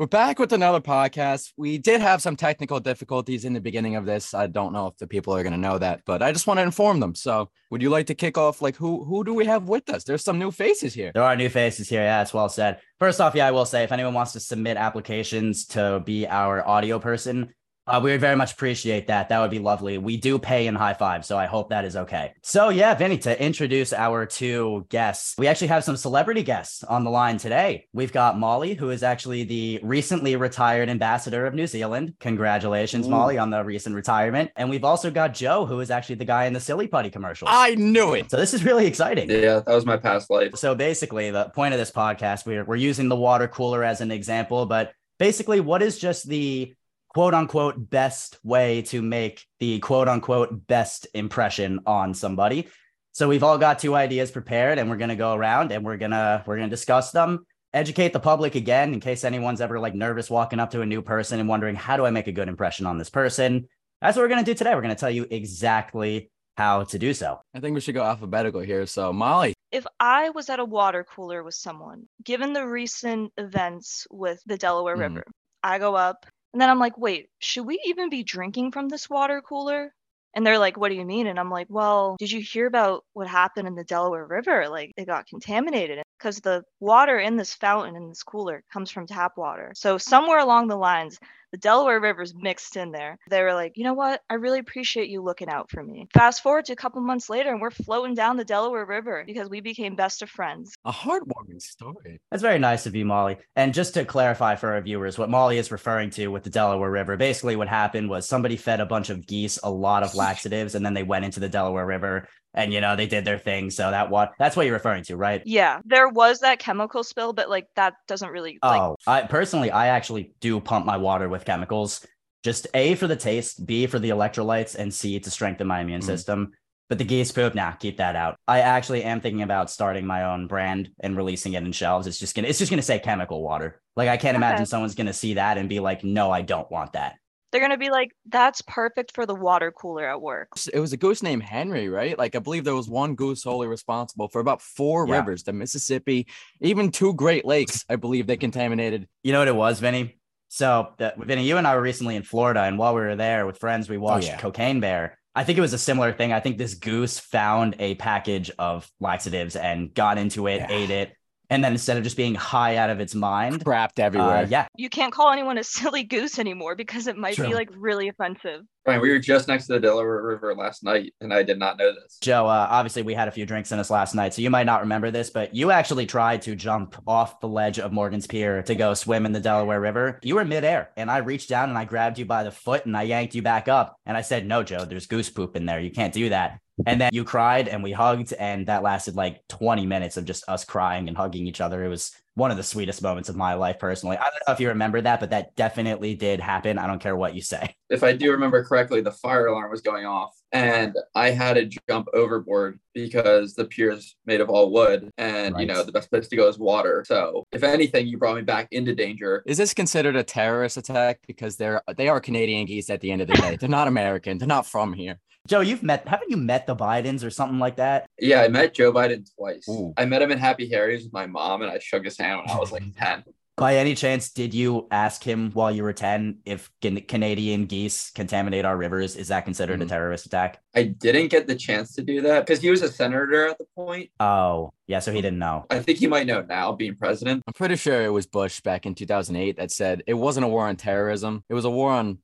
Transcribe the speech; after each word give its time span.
We're 0.00 0.06
back 0.06 0.38
with 0.38 0.54
another 0.54 0.80
podcast. 0.80 1.52
We 1.58 1.76
did 1.76 2.00
have 2.00 2.22
some 2.22 2.34
technical 2.34 2.80
difficulties 2.80 3.44
in 3.44 3.52
the 3.52 3.60
beginning 3.60 3.96
of 3.96 4.06
this. 4.06 4.32
I 4.32 4.46
don't 4.46 4.72
know 4.72 4.86
if 4.86 4.96
the 4.96 5.06
people 5.06 5.36
are 5.36 5.42
going 5.42 5.52
to 5.52 5.58
know 5.58 5.76
that, 5.76 6.00
but 6.06 6.22
I 6.22 6.32
just 6.32 6.46
want 6.46 6.56
to 6.56 6.62
inform 6.62 7.00
them. 7.00 7.14
So, 7.14 7.50
would 7.70 7.82
you 7.82 7.90
like 7.90 8.06
to 8.06 8.14
kick 8.14 8.38
off? 8.38 8.62
Like, 8.62 8.76
who 8.76 9.04
who 9.04 9.24
do 9.24 9.34
we 9.34 9.44
have 9.44 9.64
with 9.64 9.90
us? 9.90 10.04
There's 10.04 10.24
some 10.24 10.38
new 10.38 10.52
faces 10.52 10.94
here. 10.94 11.10
There 11.12 11.22
are 11.22 11.36
new 11.36 11.50
faces 11.50 11.90
here. 11.90 12.00
Yeah, 12.00 12.22
it's 12.22 12.32
well 12.32 12.48
said. 12.48 12.80
First 12.98 13.20
off, 13.20 13.34
yeah, 13.34 13.46
I 13.46 13.50
will 13.50 13.66
say 13.66 13.84
if 13.84 13.92
anyone 13.92 14.14
wants 14.14 14.32
to 14.32 14.40
submit 14.40 14.78
applications 14.78 15.66
to 15.66 16.00
be 16.02 16.26
our 16.26 16.66
audio 16.66 16.98
person, 16.98 17.52
uh, 17.90 18.00
we 18.00 18.12
would 18.12 18.20
very 18.20 18.36
much 18.36 18.52
appreciate 18.52 19.08
that. 19.08 19.28
That 19.28 19.40
would 19.40 19.50
be 19.50 19.58
lovely. 19.58 19.98
We 19.98 20.16
do 20.16 20.38
pay 20.38 20.66
in 20.68 20.74
high 20.74 20.94
five, 20.94 21.24
so 21.24 21.36
I 21.36 21.46
hope 21.46 21.70
that 21.70 21.84
is 21.84 21.96
okay. 21.96 22.32
So, 22.42 22.68
yeah, 22.68 22.94
Vinny, 22.94 23.18
to 23.18 23.42
introduce 23.42 23.92
our 23.92 24.26
two 24.26 24.86
guests, 24.88 25.34
we 25.36 25.48
actually 25.48 25.68
have 25.68 25.82
some 25.82 25.96
celebrity 25.96 26.42
guests 26.42 26.84
on 26.84 27.02
the 27.04 27.10
line 27.10 27.38
today. 27.38 27.88
We've 27.92 28.12
got 28.12 28.38
Molly, 28.38 28.74
who 28.74 28.90
is 28.90 29.02
actually 29.02 29.44
the 29.44 29.80
recently 29.82 30.36
retired 30.36 30.88
ambassador 30.88 31.46
of 31.46 31.54
New 31.54 31.66
Zealand. 31.66 32.14
Congratulations, 32.20 33.06
Ooh. 33.06 33.10
Molly, 33.10 33.38
on 33.38 33.50
the 33.50 33.64
recent 33.64 33.94
retirement. 33.94 34.52
And 34.56 34.70
we've 34.70 34.84
also 34.84 35.10
got 35.10 35.34
Joe, 35.34 35.66
who 35.66 35.80
is 35.80 35.90
actually 35.90 36.16
the 36.16 36.24
guy 36.24 36.44
in 36.46 36.52
the 36.52 36.60
Silly 36.60 36.86
Putty 36.86 37.10
commercial. 37.10 37.48
I 37.50 37.74
knew 37.74 38.14
it. 38.14 38.30
So, 38.30 38.36
this 38.36 38.54
is 38.54 38.64
really 38.64 38.86
exciting. 38.86 39.28
Yeah, 39.28 39.60
that 39.66 39.74
was 39.74 39.84
my 39.84 39.96
past 39.96 40.30
life. 40.30 40.56
So, 40.56 40.74
basically, 40.76 41.30
the 41.30 41.48
point 41.50 41.74
of 41.74 41.80
this 41.80 41.90
podcast, 41.90 42.46
we're, 42.46 42.64
we're 42.64 42.76
using 42.76 43.08
the 43.08 43.16
water 43.16 43.48
cooler 43.48 43.82
as 43.82 44.00
an 44.00 44.10
example, 44.12 44.66
but 44.66 44.92
basically, 45.18 45.60
what 45.60 45.82
is 45.82 45.98
just 45.98 46.28
the 46.28 46.74
quote 47.10 47.34
unquote 47.34 47.90
best 47.90 48.38
way 48.42 48.82
to 48.82 49.02
make 49.02 49.44
the 49.58 49.78
quote 49.80 50.08
unquote 50.08 50.66
best 50.66 51.06
impression 51.14 51.80
on 51.86 52.14
somebody. 52.14 52.68
So 53.12 53.28
we've 53.28 53.42
all 53.42 53.58
got 53.58 53.78
two 53.78 53.94
ideas 53.94 54.30
prepared 54.30 54.78
and 54.78 54.88
we're 54.88 54.96
going 54.96 55.10
to 55.10 55.16
go 55.16 55.34
around 55.34 55.72
and 55.72 55.84
we're 55.84 55.96
going 55.96 56.12
to 56.12 56.42
we're 56.46 56.56
going 56.56 56.70
to 56.70 56.74
discuss 56.74 57.10
them, 57.10 57.44
educate 57.74 58.12
the 58.12 58.20
public 58.20 58.54
again 58.54 58.94
in 58.94 59.00
case 59.00 59.24
anyone's 59.24 59.60
ever 59.60 59.80
like 59.80 59.94
nervous 59.94 60.30
walking 60.30 60.60
up 60.60 60.70
to 60.70 60.82
a 60.82 60.86
new 60.86 61.02
person 61.02 61.40
and 61.40 61.48
wondering 61.48 61.74
how 61.74 61.96
do 61.96 62.06
I 62.06 62.10
make 62.10 62.28
a 62.28 62.32
good 62.32 62.48
impression 62.48 62.86
on 62.86 62.98
this 62.98 63.10
person? 63.10 63.68
That's 64.00 64.16
what 64.16 64.22
we're 64.22 64.28
going 64.28 64.44
to 64.44 64.50
do 64.50 64.56
today. 64.56 64.74
We're 64.74 64.82
going 64.82 64.94
to 64.94 65.00
tell 65.00 65.10
you 65.10 65.26
exactly 65.30 66.30
how 66.56 66.84
to 66.84 66.98
do 66.98 67.12
so. 67.12 67.40
I 67.54 67.60
think 67.60 67.74
we 67.74 67.80
should 67.80 67.94
go 67.94 68.02
alphabetical 68.02 68.60
here. 68.60 68.86
So, 68.86 69.12
Molly, 69.12 69.54
if 69.72 69.86
I 69.98 70.30
was 70.30 70.48
at 70.48 70.60
a 70.60 70.64
water 70.64 71.04
cooler 71.04 71.42
with 71.42 71.54
someone, 71.54 72.08
given 72.22 72.52
the 72.52 72.66
recent 72.66 73.32
events 73.36 74.06
with 74.10 74.42
the 74.46 74.56
Delaware 74.56 74.96
mm. 74.96 75.00
River, 75.00 75.24
I 75.62 75.78
go 75.78 75.94
up, 75.94 76.26
and 76.52 76.60
then 76.60 76.70
I'm 76.70 76.78
like, 76.78 76.98
wait, 76.98 77.28
should 77.38 77.66
we 77.66 77.80
even 77.86 78.10
be 78.10 78.22
drinking 78.22 78.72
from 78.72 78.88
this 78.88 79.08
water 79.08 79.40
cooler? 79.40 79.92
And 80.34 80.46
they're 80.46 80.58
like, 80.58 80.76
what 80.76 80.90
do 80.90 80.94
you 80.94 81.04
mean? 81.04 81.26
And 81.26 81.40
I'm 81.40 81.50
like, 81.50 81.66
well, 81.68 82.16
did 82.18 82.30
you 82.30 82.40
hear 82.40 82.66
about 82.66 83.04
what 83.14 83.26
happened 83.26 83.66
in 83.66 83.74
the 83.74 83.84
Delaware 83.84 84.26
River? 84.26 84.68
Like, 84.68 84.92
it 84.96 85.06
got 85.06 85.26
contaminated 85.26 86.02
because 86.18 86.38
the 86.40 86.62
water 86.78 87.18
in 87.18 87.36
this 87.36 87.54
fountain 87.54 87.96
in 87.96 88.08
this 88.08 88.22
cooler 88.22 88.62
comes 88.72 88.90
from 88.90 89.06
tap 89.06 89.32
water. 89.36 89.72
So, 89.74 89.98
somewhere 89.98 90.38
along 90.38 90.68
the 90.68 90.76
lines, 90.76 91.18
the 91.52 91.58
Delaware 91.58 92.00
River's 92.00 92.34
mixed 92.34 92.76
in 92.76 92.92
there. 92.92 93.18
They 93.28 93.42
were 93.42 93.54
like, 93.54 93.72
you 93.76 93.84
know 93.84 93.94
what? 93.94 94.20
I 94.30 94.34
really 94.34 94.58
appreciate 94.58 95.08
you 95.08 95.22
looking 95.22 95.48
out 95.48 95.70
for 95.70 95.82
me. 95.82 96.08
Fast 96.14 96.42
forward 96.42 96.66
to 96.66 96.72
a 96.72 96.76
couple 96.76 97.00
months 97.00 97.28
later, 97.28 97.50
and 97.50 97.60
we're 97.60 97.70
floating 97.70 98.14
down 98.14 98.36
the 98.36 98.44
Delaware 98.44 98.86
River 98.86 99.24
because 99.26 99.48
we 99.48 99.60
became 99.60 99.96
best 99.96 100.22
of 100.22 100.30
friends. 100.30 100.74
A 100.84 100.92
heartwarming 100.92 101.60
story. 101.60 102.20
That's 102.30 102.42
very 102.42 102.58
nice 102.58 102.86
of 102.86 102.94
you, 102.94 103.04
Molly. 103.04 103.38
And 103.56 103.74
just 103.74 103.94
to 103.94 104.04
clarify 104.04 104.56
for 104.56 104.72
our 104.72 104.80
viewers, 104.80 105.18
what 105.18 105.30
Molly 105.30 105.58
is 105.58 105.72
referring 105.72 106.10
to 106.10 106.28
with 106.28 106.44
the 106.44 106.50
Delaware 106.50 106.90
River, 106.90 107.16
basically 107.16 107.56
what 107.56 107.68
happened 107.68 108.08
was 108.08 108.28
somebody 108.28 108.56
fed 108.56 108.80
a 108.80 108.86
bunch 108.86 109.10
of 109.10 109.26
geese 109.26 109.58
a 109.62 109.70
lot 109.70 110.02
of 110.02 110.14
laxatives, 110.20 110.74
and 110.74 110.84
then 110.84 110.94
they 110.94 111.02
went 111.02 111.24
into 111.24 111.40
the 111.40 111.48
Delaware 111.48 111.86
River 111.86 112.28
and 112.54 112.72
you 112.72 112.80
know 112.80 112.96
they 112.96 113.06
did 113.06 113.24
their 113.24 113.38
thing 113.38 113.70
so 113.70 113.90
that 113.90 114.10
what 114.10 114.32
that's 114.38 114.56
what 114.56 114.66
you're 114.66 114.74
referring 114.74 115.04
to 115.04 115.16
right? 115.16 115.42
Yeah 115.44 115.80
there 115.84 116.08
was 116.08 116.40
that 116.40 116.58
chemical 116.58 117.04
spill 117.04 117.32
but 117.32 117.48
like 117.48 117.66
that 117.76 117.94
doesn't 118.08 118.30
really 118.30 118.58
like... 118.62 118.80
oh 118.80 118.96
i 119.06 119.22
personally 119.22 119.70
i 119.70 119.88
actually 119.88 120.32
do 120.40 120.60
pump 120.60 120.84
my 120.86 120.96
water 120.96 121.28
with 121.28 121.44
chemicals 121.44 122.06
just 122.42 122.66
a 122.74 122.94
for 122.94 123.06
the 123.06 123.16
taste 123.16 123.66
b 123.66 123.86
for 123.86 123.98
the 123.98 124.10
electrolytes 124.10 124.74
and 124.74 124.92
c 124.92 125.18
to 125.20 125.30
strengthen 125.30 125.66
my 125.66 125.80
immune 125.80 126.00
mm-hmm. 126.00 126.06
system. 126.06 126.52
But 126.88 126.98
the 126.98 127.04
geese 127.04 127.30
poop 127.30 127.54
nah 127.54 127.72
keep 127.72 127.98
that 127.98 128.16
out. 128.16 128.38
I 128.48 128.60
actually 128.60 129.04
am 129.04 129.20
thinking 129.20 129.42
about 129.42 129.70
starting 129.70 130.06
my 130.06 130.24
own 130.24 130.48
brand 130.48 130.90
and 130.98 131.16
releasing 131.16 131.52
it 131.52 131.62
in 131.62 131.70
shelves. 131.70 132.08
It's 132.08 132.18
just 132.18 132.34
gonna 132.34 132.48
it's 132.48 132.58
just 132.58 132.70
gonna 132.70 132.82
say 132.82 132.98
chemical 132.98 133.42
water. 133.42 133.80
Like 133.94 134.08
i 134.08 134.16
can't 134.16 134.36
okay. 134.36 134.44
imagine 134.44 134.66
someone's 134.66 134.94
gonna 134.94 135.12
see 135.12 135.34
that 135.34 135.58
and 135.58 135.68
be 135.68 135.78
like 135.78 136.02
no 136.02 136.30
i 136.30 136.42
don't 136.42 136.70
want 136.70 136.94
that 136.94 137.19
they're 137.50 137.60
gonna 137.60 137.78
be 137.78 137.90
like, 137.90 138.12
"That's 138.26 138.62
perfect 138.62 139.14
for 139.14 139.26
the 139.26 139.34
water 139.34 139.72
cooler 139.72 140.06
at 140.08 140.20
work." 140.20 140.48
It 140.72 140.80
was 140.80 140.92
a 140.92 140.96
goose 140.96 141.22
named 141.22 141.42
Henry, 141.42 141.88
right? 141.88 142.18
Like 142.18 142.34
I 142.36 142.38
believe 142.38 142.64
there 142.64 142.74
was 142.74 142.88
one 142.88 143.14
goose 143.14 143.42
solely 143.42 143.66
responsible 143.66 144.28
for 144.28 144.40
about 144.40 144.62
four 144.62 145.06
yeah. 145.06 145.16
rivers, 145.16 145.42
the 145.42 145.52
Mississippi, 145.52 146.26
even 146.60 146.90
two 146.90 147.14
Great 147.14 147.44
Lakes. 147.44 147.84
I 147.88 147.96
believe 147.96 148.26
they 148.26 148.36
contaminated. 148.36 149.08
You 149.22 149.32
know 149.32 149.40
what 149.40 149.48
it 149.48 149.56
was, 149.56 149.80
Vinny? 149.80 150.16
So, 150.48 150.94
uh, 150.98 151.10
Vinny, 151.16 151.44
you 151.44 151.58
and 151.58 151.66
I 151.66 151.76
were 151.76 151.82
recently 151.82 152.16
in 152.16 152.24
Florida, 152.24 152.62
and 152.62 152.76
while 152.76 152.94
we 152.94 153.02
were 153.02 153.14
there 153.14 153.46
with 153.46 153.58
friends, 153.58 153.88
we 153.88 153.96
oh, 153.96 154.00
watched 154.00 154.28
oh, 154.28 154.32
yeah. 154.32 154.40
Cocaine 154.40 154.80
Bear. 154.80 155.16
I 155.32 155.44
think 155.44 155.58
it 155.58 155.60
was 155.60 155.72
a 155.72 155.78
similar 155.78 156.12
thing. 156.12 156.32
I 156.32 156.40
think 156.40 156.58
this 156.58 156.74
goose 156.74 157.20
found 157.20 157.76
a 157.78 157.94
package 157.94 158.50
of 158.58 158.90
laxatives 158.98 159.54
and 159.54 159.94
got 159.94 160.18
into 160.18 160.48
it, 160.48 160.56
yeah. 160.56 160.66
ate 160.70 160.90
it, 160.90 161.12
and 161.50 161.62
then 161.62 161.72
instead 161.72 161.96
of 161.96 162.04
just 162.04 162.16
being 162.16 162.34
high 162.34 162.76
out 162.76 162.88
of 162.88 163.00
its 163.00 163.14
mind, 163.14 163.64
crapped 163.64 163.98
everywhere. 163.98 164.44
Uh, 164.44 164.46
yeah. 164.48 164.66
You 164.76 164.88
can't 164.88 165.12
call 165.12 165.30
anyone 165.32 165.58
a 165.58 165.64
silly 165.80 166.04
goose 166.04 166.38
anymore 166.38 166.76
because 166.76 167.06
it 167.06 167.16
might 167.16 167.34
True. 167.34 167.48
be 167.48 167.54
like 167.54 167.68
really 167.76 168.08
offensive. 168.08 168.62
Right. 168.86 169.00
We 169.00 169.10
were 169.10 169.18
just 169.18 169.46
next 169.46 169.66
to 169.66 169.74
the 169.74 169.80
Delaware 169.80 170.22
River 170.22 170.54
last 170.54 170.82
night, 170.82 171.12
and 171.20 171.34
I 171.34 171.42
did 171.42 171.58
not 171.58 171.78
know 171.78 171.92
this. 171.92 172.16
Joe, 172.22 172.46
uh, 172.46 172.66
obviously, 172.70 173.02
we 173.02 173.12
had 173.12 173.28
a 173.28 173.30
few 173.30 173.44
drinks 173.44 173.72
in 173.72 173.78
us 173.78 173.90
last 173.90 174.14
night, 174.14 174.32
so 174.32 174.40
you 174.40 174.48
might 174.48 174.64
not 174.64 174.80
remember 174.80 175.10
this, 175.10 175.28
but 175.28 175.54
you 175.54 175.70
actually 175.70 176.06
tried 176.06 176.40
to 176.42 176.56
jump 176.56 176.96
off 177.06 177.40
the 177.40 177.48
ledge 177.48 177.78
of 177.78 177.92
Morgan's 177.92 178.26
Pier 178.26 178.62
to 178.62 178.74
go 178.74 178.94
swim 178.94 179.26
in 179.26 179.32
the 179.32 179.40
Delaware 179.40 179.80
River. 179.80 180.18
You 180.22 180.36
were 180.36 180.46
midair, 180.46 180.90
and 180.96 181.10
I 181.10 181.18
reached 181.18 181.50
down 181.50 181.68
and 181.68 181.76
I 181.76 181.84
grabbed 181.84 182.18
you 182.18 182.24
by 182.24 182.42
the 182.42 182.50
foot 182.50 182.86
and 182.86 182.96
I 182.96 183.02
yanked 183.02 183.34
you 183.34 183.42
back 183.42 183.68
up. 183.68 183.96
And 184.06 184.16
I 184.16 184.22
said, 184.22 184.46
No, 184.46 184.62
Joe, 184.62 184.86
there's 184.86 185.06
goose 185.06 185.28
poop 185.28 185.56
in 185.56 185.66
there. 185.66 185.78
You 185.78 185.90
can't 185.90 186.14
do 186.14 186.30
that. 186.30 186.58
And 186.86 187.00
then 187.00 187.10
you 187.12 187.24
cried 187.24 187.68
and 187.68 187.82
we 187.82 187.92
hugged, 187.92 188.32
and 188.32 188.66
that 188.66 188.82
lasted 188.82 189.16
like 189.16 189.46
20 189.48 189.86
minutes 189.86 190.16
of 190.16 190.24
just 190.24 190.48
us 190.48 190.64
crying 190.64 191.08
and 191.08 191.16
hugging 191.16 191.46
each 191.46 191.60
other. 191.60 191.84
It 191.84 191.88
was 191.88 192.12
one 192.34 192.50
of 192.50 192.56
the 192.56 192.62
sweetest 192.62 193.02
moments 193.02 193.28
of 193.28 193.36
my 193.36 193.54
life 193.54 193.78
personally. 193.78 194.16
I 194.16 194.22
don't 194.24 194.42
know 194.46 194.54
if 194.54 194.60
you 194.60 194.68
remember 194.68 195.00
that, 195.00 195.20
but 195.20 195.30
that 195.30 195.54
definitely 195.56 196.14
did 196.14 196.40
happen. 196.40 196.78
I 196.78 196.86
don't 196.86 197.00
care 197.00 197.16
what 197.16 197.34
you 197.34 197.42
say. 197.42 197.74
If 197.90 198.02
I 198.02 198.12
do 198.12 198.30
remember 198.32 198.64
correctly, 198.64 199.00
the 199.00 199.12
fire 199.12 199.46
alarm 199.46 199.70
was 199.70 199.80
going 199.80 200.06
off 200.06 200.39
and 200.52 200.96
I 201.14 201.30
had 201.30 201.54
to 201.54 201.70
jump 201.88 202.08
overboard 202.14 202.80
because 202.94 203.54
the 203.54 203.64
pier 203.64 203.90
is 203.90 204.16
made 204.26 204.40
of 204.40 204.50
all 204.50 204.72
wood 204.72 205.10
and 205.16 205.54
right. 205.54 205.60
you 205.60 205.66
know 205.66 205.82
the 205.82 205.92
best 205.92 206.10
place 206.10 206.28
to 206.28 206.36
go 206.36 206.48
is 206.48 206.58
water. 206.58 207.04
So 207.06 207.44
if 207.52 207.62
anything, 207.62 208.06
you 208.06 208.18
brought 208.18 208.36
me 208.36 208.42
back 208.42 208.68
into 208.70 208.94
danger. 208.94 209.42
Is 209.46 209.58
this 209.58 209.74
considered 209.74 210.16
a 210.16 210.22
terrorist 210.22 210.76
attack? 210.76 211.20
Because 211.26 211.56
they're 211.56 211.82
they 211.96 212.08
are 212.08 212.20
Canadian 212.20 212.66
geese 212.66 212.90
at 212.90 213.00
the 213.00 213.12
end 213.12 213.22
of 213.22 213.28
the 213.28 213.34
day. 213.34 213.56
they're 213.56 213.68
not 213.68 213.88
American. 213.88 214.38
They're 214.38 214.48
not 214.48 214.66
from 214.66 214.92
here. 214.92 215.18
Joe, 215.48 215.60
you've 215.60 215.82
met, 215.82 216.06
haven't 216.06 216.30
you 216.30 216.36
met 216.36 216.66
the 216.66 216.76
Bidens 216.76 217.24
or 217.24 217.30
something 217.30 217.58
like 217.58 217.76
that? 217.76 218.06
Yeah, 218.18 218.42
I 218.42 218.48
met 218.48 218.74
Joe 218.74 218.92
Biden 218.92 219.28
twice. 219.36 219.66
Ooh. 219.68 219.92
I 219.96 220.04
met 220.04 220.22
him 220.22 220.30
in 220.30 220.38
Happy 220.38 220.68
Harry's 220.68 221.04
with 221.04 221.12
my 221.12 221.26
mom, 221.26 221.62
and 221.62 221.70
I 221.70 221.78
shook 221.78 222.04
his 222.04 222.18
hand 222.18 222.40
when 222.40 222.50
I 222.50 222.58
was 222.60 222.70
like 222.70 222.82
10. 222.96 223.24
By 223.56 223.76
any 223.76 223.94
chance, 223.94 224.30
did 224.30 224.54
you 224.54 224.86
ask 224.90 225.22
him 225.22 225.50
while 225.52 225.70
you 225.70 225.82
were 225.82 225.92
10 225.92 226.38
if 226.46 226.70
Canadian 226.80 227.66
geese 227.66 228.10
contaminate 228.10 228.64
our 228.64 228.76
rivers? 228.76 229.16
Is 229.16 229.28
that 229.28 229.44
considered 229.44 229.74
mm-hmm. 229.74 229.82
a 229.82 229.86
terrorist 229.86 230.26
attack? 230.26 230.62
I 230.74 230.84
didn't 230.84 231.28
get 231.28 231.46
the 231.46 231.54
chance 231.54 231.94
to 231.96 232.02
do 232.02 232.22
that 232.22 232.46
because 232.46 232.62
he 232.62 232.70
was 232.70 232.80
a 232.80 232.90
senator 232.90 233.48
at 233.48 233.58
the 233.58 233.66
point. 233.76 234.10
Oh, 234.18 234.72
yeah. 234.86 235.00
So 235.00 235.12
he 235.12 235.20
didn't 235.20 235.40
know. 235.40 235.66
I 235.68 235.80
think 235.80 235.98
he 235.98 236.06
might 236.06 236.26
know 236.26 236.40
now 236.40 236.72
being 236.72 236.96
president. 236.96 237.42
I'm 237.46 237.52
pretty 237.52 237.76
sure 237.76 238.02
it 238.02 238.08
was 238.08 238.26
Bush 238.26 238.60
back 238.62 238.86
in 238.86 238.94
2008 238.94 239.58
that 239.58 239.70
said 239.70 240.04
it 240.06 240.14
wasn't 240.14 240.46
a 240.46 240.48
war 240.48 240.66
on 240.66 240.76
terrorism, 240.76 241.44
it 241.48 241.54
was 241.54 241.66
a 241.66 241.70
war 241.70 241.92
on 241.92 242.18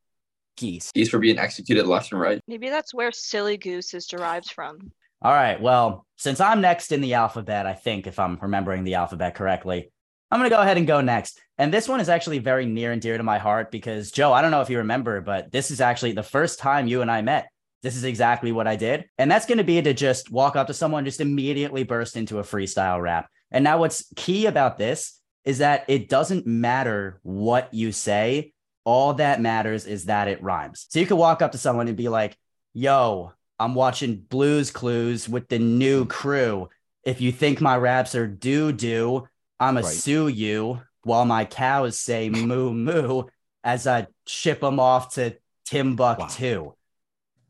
geese. 0.56 0.90
Geese 0.92 1.12
were 1.12 1.18
being 1.18 1.38
executed 1.38 1.86
left 1.86 2.12
and 2.12 2.20
right. 2.20 2.40
Maybe 2.48 2.70
that's 2.70 2.94
where 2.94 3.12
silly 3.12 3.58
goose 3.58 3.92
is 3.94 4.06
derived 4.06 4.50
from. 4.50 4.90
All 5.22 5.32
right. 5.32 5.60
Well, 5.60 6.06
since 6.16 6.40
I'm 6.40 6.60
next 6.60 6.92
in 6.92 7.00
the 7.00 7.14
alphabet, 7.14 7.66
I 7.66 7.74
think 7.74 8.06
if 8.06 8.18
I'm 8.18 8.38
remembering 8.40 8.84
the 8.84 8.94
alphabet 8.94 9.34
correctly, 9.34 9.90
I'm 10.30 10.40
going 10.40 10.50
to 10.50 10.56
go 10.56 10.60
ahead 10.60 10.76
and 10.76 10.86
go 10.86 11.00
next. 11.00 11.40
And 11.58 11.72
this 11.72 11.88
one 11.88 12.00
is 12.00 12.08
actually 12.08 12.38
very 12.38 12.66
near 12.66 12.92
and 12.92 13.00
dear 13.00 13.16
to 13.16 13.22
my 13.22 13.38
heart 13.38 13.70
because, 13.70 14.10
Joe, 14.10 14.32
I 14.32 14.42
don't 14.42 14.50
know 14.50 14.60
if 14.60 14.70
you 14.70 14.78
remember, 14.78 15.20
but 15.20 15.52
this 15.52 15.70
is 15.70 15.80
actually 15.80 16.12
the 16.12 16.22
first 16.22 16.58
time 16.58 16.88
you 16.88 17.02
and 17.02 17.10
I 17.10 17.22
met. 17.22 17.48
This 17.82 17.96
is 17.96 18.04
exactly 18.04 18.50
what 18.50 18.66
I 18.66 18.76
did. 18.76 19.06
And 19.18 19.30
that's 19.30 19.46
going 19.46 19.58
to 19.58 19.64
be 19.64 19.80
to 19.80 19.94
just 19.94 20.30
walk 20.30 20.56
up 20.56 20.66
to 20.66 20.74
someone, 20.74 21.04
just 21.04 21.20
immediately 21.20 21.84
burst 21.84 22.16
into 22.16 22.38
a 22.38 22.42
freestyle 22.42 23.00
rap. 23.00 23.28
And 23.52 23.62
now, 23.62 23.78
what's 23.78 24.12
key 24.16 24.46
about 24.46 24.76
this 24.76 25.20
is 25.44 25.58
that 25.58 25.84
it 25.86 26.08
doesn't 26.08 26.46
matter 26.46 27.20
what 27.22 27.72
you 27.72 27.92
say, 27.92 28.52
all 28.84 29.14
that 29.14 29.40
matters 29.40 29.86
is 29.86 30.06
that 30.06 30.28
it 30.28 30.42
rhymes. 30.42 30.86
So 30.90 30.98
you 30.98 31.06
could 31.06 31.16
walk 31.16 31.42
up 31.42 31.52
to 31.52 31.58
someone 31.58 31.88
and 31.88 31.96
be 31.96 32.08
like, 32.08 32.36
yo, 32.74 33.32
I'm 33.58 33.74
watching 33.74 34.16
Blues 34.16 34.70
Clues 34.70 35.28
with 35.28 35.48
the 35.48 35.58
new 35.58 36.06
crew. 36.06 36.68
If 37.04 37.20
you 37.20 37.30
think 37.30 37.60
my 37.60 37.76
raps 37.76 38.14
are 38.14 38.26
doo 38.26 38.72
doo, 38.72 39.28
I'ma 39.58 39.80
right. 39.80 39.88
sue 39.88 40.28
you 40.28 40.80
while 41.02 41.24
my 41.24 41.44
cows 41.44 41.98
say 41.98 42.28
moo 42.30 42.72
moo 42.72 43.24
as 43.64 43.86
I 43.86 44.06
ship 44.26 44.60
them 44.60 44.78
off 44.80 45.14
to 45.14 45.36
Timbuktu. 45.64 46.62
Wow. 46.62 46.76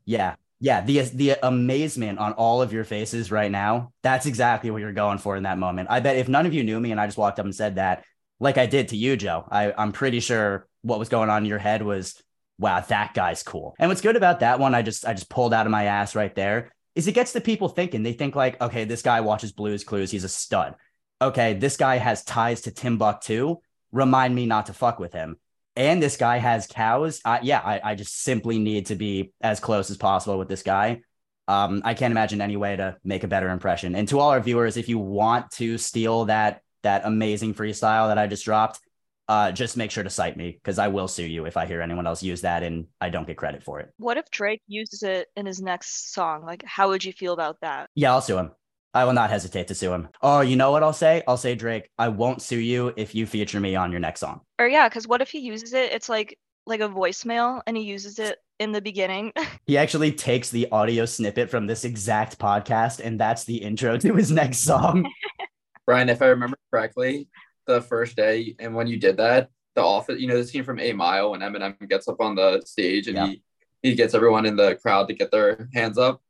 Yeah. 0.05 0.35
Yeah. 0.59 0.81
The 0.81 1.01
the 1.01 1.37
amazement 1.43 2.19
on 2.19 2.33
all 2.33 2.61
of 2.61 2.73
your 2.73 2.83
faces 2.83 3.31
right 3.31 3.51
now, 3.51 3.91
that's 4.01 4.25
exactly 4.25 4.71
what 4.71 4.81
you're 4.81 4.93
going 4.93 5.19
for 5.19 5.35
in 5.35 5.43
that 5.43 5.57
moment. 5.57 5.89
I 5.91 5.99
bet 5.99 6.17
if 6.17 6.27
none 6.27 6.45
of 6.45 6.53
you 6.53 6.63
knew 6.63 6.79
me 6.79 6.91
and 6.91 6.99
I 6.99 7.05
just 7.05 7.17
walked 7.17 7.39
up 7.39 7.45
and 7.45 7.53
said 7.53 7.75
that, 7.75 8.03
like 8.39 8.57
I 8.57 8.65
did 8.65 8.89
to 8.89 8.97
you, 8.97 9.15
Joe. 9.15 9.47
I, 9.49 9.73
I'm 9.77 9.91
pretty 9.91 10.19
sure 10.19 10.67
what 10.81 10.99
was 10.99 11.09
going 11.09 11.29
on 11.29 11.43
in 11.43 11.49
your 11.49 11.59
head 11.59 11.81
was, 11.83 12.21
wow, 12.57 12.79
that 12.79 13.13
guy's 13.13 13.43
cool. 13.43 13.75
And 13.77 13.89
what's 13.89 14.01
good 14.01 14.15
about 14.15 14.39
that 14.39 14.59
one, 14.59 14.73
I 14.73 14.81
just 14.81 15.05
I 15.05 15.13
just 15.13 15.29
pulled 15.29 15.53
out 15.53 15.65
of 15.67 15.71
my 15.71 15.85
ass 15.85 16.15
right 16.15 16.33
there, 16.33 16.71
is 16.95 17.07
it 17.07 17.13
gets 17.13 17.33
the 17.33 17.41
people 17.41 17.69
thinking. 17.69 18.03
They 18.03 18.13
think 18.13 18.35
like, 18.35 18.59
okay, 18.61 18.85
this 18.85 19.01
guy 19.01 19.21
watches 19.21 19.51
Blues 19.51 19.83
Clues, 19.83 20.09
he's 20.09 20.23
a 20.23 20.29
stud. 20.29 20.75
Okay, 21.21 21.53
this 21.53 21.77
guy 21.77 21.97
has 21.97 22.23
ties 22.23 22.61
to 22.61 22.71
Timbuktu. 22.71 23.57
Remind 23.91 24.35
me 24.35 24.45
not 24.45 24.67
to 24.67 24.73
fuck 24.73 24.99
with 24.99 25.13
him. 25.13 25.37
And 25.75 26.01
this 26.01 26.17
guy 26.17 26.37
has 26.37 26.67
cows. 26.67 27.21
Uh, 27.23 27.39
yeah, 27.41 27.59
I, 27.59 27.91
I 27.91 27.95
just 27.95 28.21
simply 28.21 28.59
need 28.59 28.87
to 28.87 28.95
be 28.95 29.33
as 29.41 29.59
close 29.59 29.89
as 29.89 29.97
possible 29.97 30.37
with 30.37 30.47
this 30.47 30.63
guy. 30.63 31.01
Um, 31.47 31.81
I 31.85 31.93
can't 31.93 32.11
imagine 32.11 32.41
any 32.41 32.57
way 32.57 32.75
to 32.75 32.97
make 33.03 33.23
a 33.23 33.27
better 33.27 33.49
impression. 33.49 33.95
And 33.95 34.07
to 34.09 34.19
all 34.19 34.31
our 34.31 34.41
viewers, 34.41 34.75
if 34.75 34.89
you 34.89 34.99
want 34.99 35.51
to 35.51 35.77
steal 35.77 36.25
that 36.25 36.61
that 36.83 37.01
amazing 37.05 37.53
freestyle 37.53 38.07
that 38.09 38.17
I 38.17 38.27
just 38.27 38.45
dropped, 38.45 38.79
uh, 39.27 39.51
just 39.51 39.77
make 39.77 39.91
sure 39.91 40.03
to 40.03 40.09
cite 40.09 40.37
me 40.37 40.51
because 40.51 40.79
I 40.79 40.87
will 40.87 41.07
sue 41.07 41.25
you 41.25 41.45
if 41.45 41.57
I 41.57 41.65
hear 41.65 41.81
anyone 41.81 42.07
else 42.07 42.23
use 42.23 42.41
that 42.41 42.63
and 42.63 42.87
I 43.01 43.09
don't 43.09 43.27
get 43.27 43.37
credit 43.37 43.63
for 43.63 43.79
it. 43.79 43.91
What 43.97 44.17
if 44.17 44.29
Drake 44.29 44.61
uses 44.67 45.03
it 45.03 45.27
in 45.35 45.45
his 45.45 45.61
next 45.61 46.13
song? 46.13 46.43
Like, 46.45 46.63
how 46.65 46.89
would 46.89 47.03
you 47.03 47.11
feel 47.11 47.33
about 47.33 47.57
that? 47.61 47.89
Yeah, 47.95 48.13
I'll 48.13 48.21
sue 48.21 48.37
him. 48.37 48.51
I 48.97 49.05
will 49.05 49.13
not 49.13 49.29
hesitate 49.29 49.67
to 49.67 49.75
sue 49.75 49.93
him. 49.93 50.07
Oh, 50.23 50.41
you 50.41 50.55
know 50.55 50.71
what 50.71 50.81
I'll 50.81 50.91
say? 50.91 51.21
I'll 51.27 51.37
say, 51.37 51.53
Drake, 51.53 51.87
I 51.99 52.07
won't 52.07 52.41
sue 52.41 52.57
you 52.57 52.93
if 52.97 53.13
you 53.13 53.27
feature 53.27 53.59
me 53.59 53.75
on 53.75 53.91
your 53.91 53.99
next 53.99 54.21
song. 54.21 54.41
Or 54.57 54.67
yeah, 54.67 54.89
because 54.89 55.07
what 55.07 55.21
if 55.21 55.29
he 55.29 55.37
uses 55.37 55.73
it? 55.73 55.91
It's 55.91 56.09
like 56.09 56.39
like 56.65 56.81
a 56.81 56.89
voicemail 56.89 57.61
and 57.67 57.77
he 57.77 57.83
uses 57.83 58.17
it 58.17 58.39
in 58.59 58.71
the 58.71 58.81
beginning. 58.81 59.33
he 59.67 59.77
actually 59.77 60.11
takes 60.13 60.49
the 60.49 60.67
audio 60.71 61.05
snippet 61.05 61.51
from 61.51 61.67
this 61.67 61.85
exact 61.85 62.39
podcast 62.39 62.99
and 62.99 63.19
that's 63.19 63.43
the 63.43 63.57
intro 63.57 63.99
to 63.99 64.15
his 64.15 64.31
next 64.31 64.59
song. 64.59 65.07
Brian, 65.85 66.09
if 66.09 66.23
I 66.23 66.25
remember 66.25 66.57
correctly, 66.71 67.29
the 67.67 67.83
first 67.83 68.15
day 68.15 68.55
and 68.57 68.73
when 68.73 68.87
you 68.87 68.97
did 68.97 69.17
that, 69.17 69.49
the 69.75 69.83
office, 69.83 70.19
you 70.19 70.25
know, 70.25 70.37
the 70.37 70.43
scene 70.43 70.63
from 70.63 70.79
8 70.79 70.95
Mile 70.95 71.31
when 71.31 71.41
Eminem 71.41 71.87
gets 71.87 72.07
up 72.07 72.19
on 72.19 72.33
the 72.33 72.63
stage 72.65 73.07
and 73.07 73.15
yeah. 73.15 73.27
he 73.27 73.43
he 73.81 73.95
gets 73.95 74.13
everyone 74.13 74.45
in 74.45 74.55
the 74.55 74.75
crowd 74.75 75.07
to 75.07 75.13
get 75.13 75.31
their 75.31 75.69
hands 75.73 75.97
up. 75.97 76.21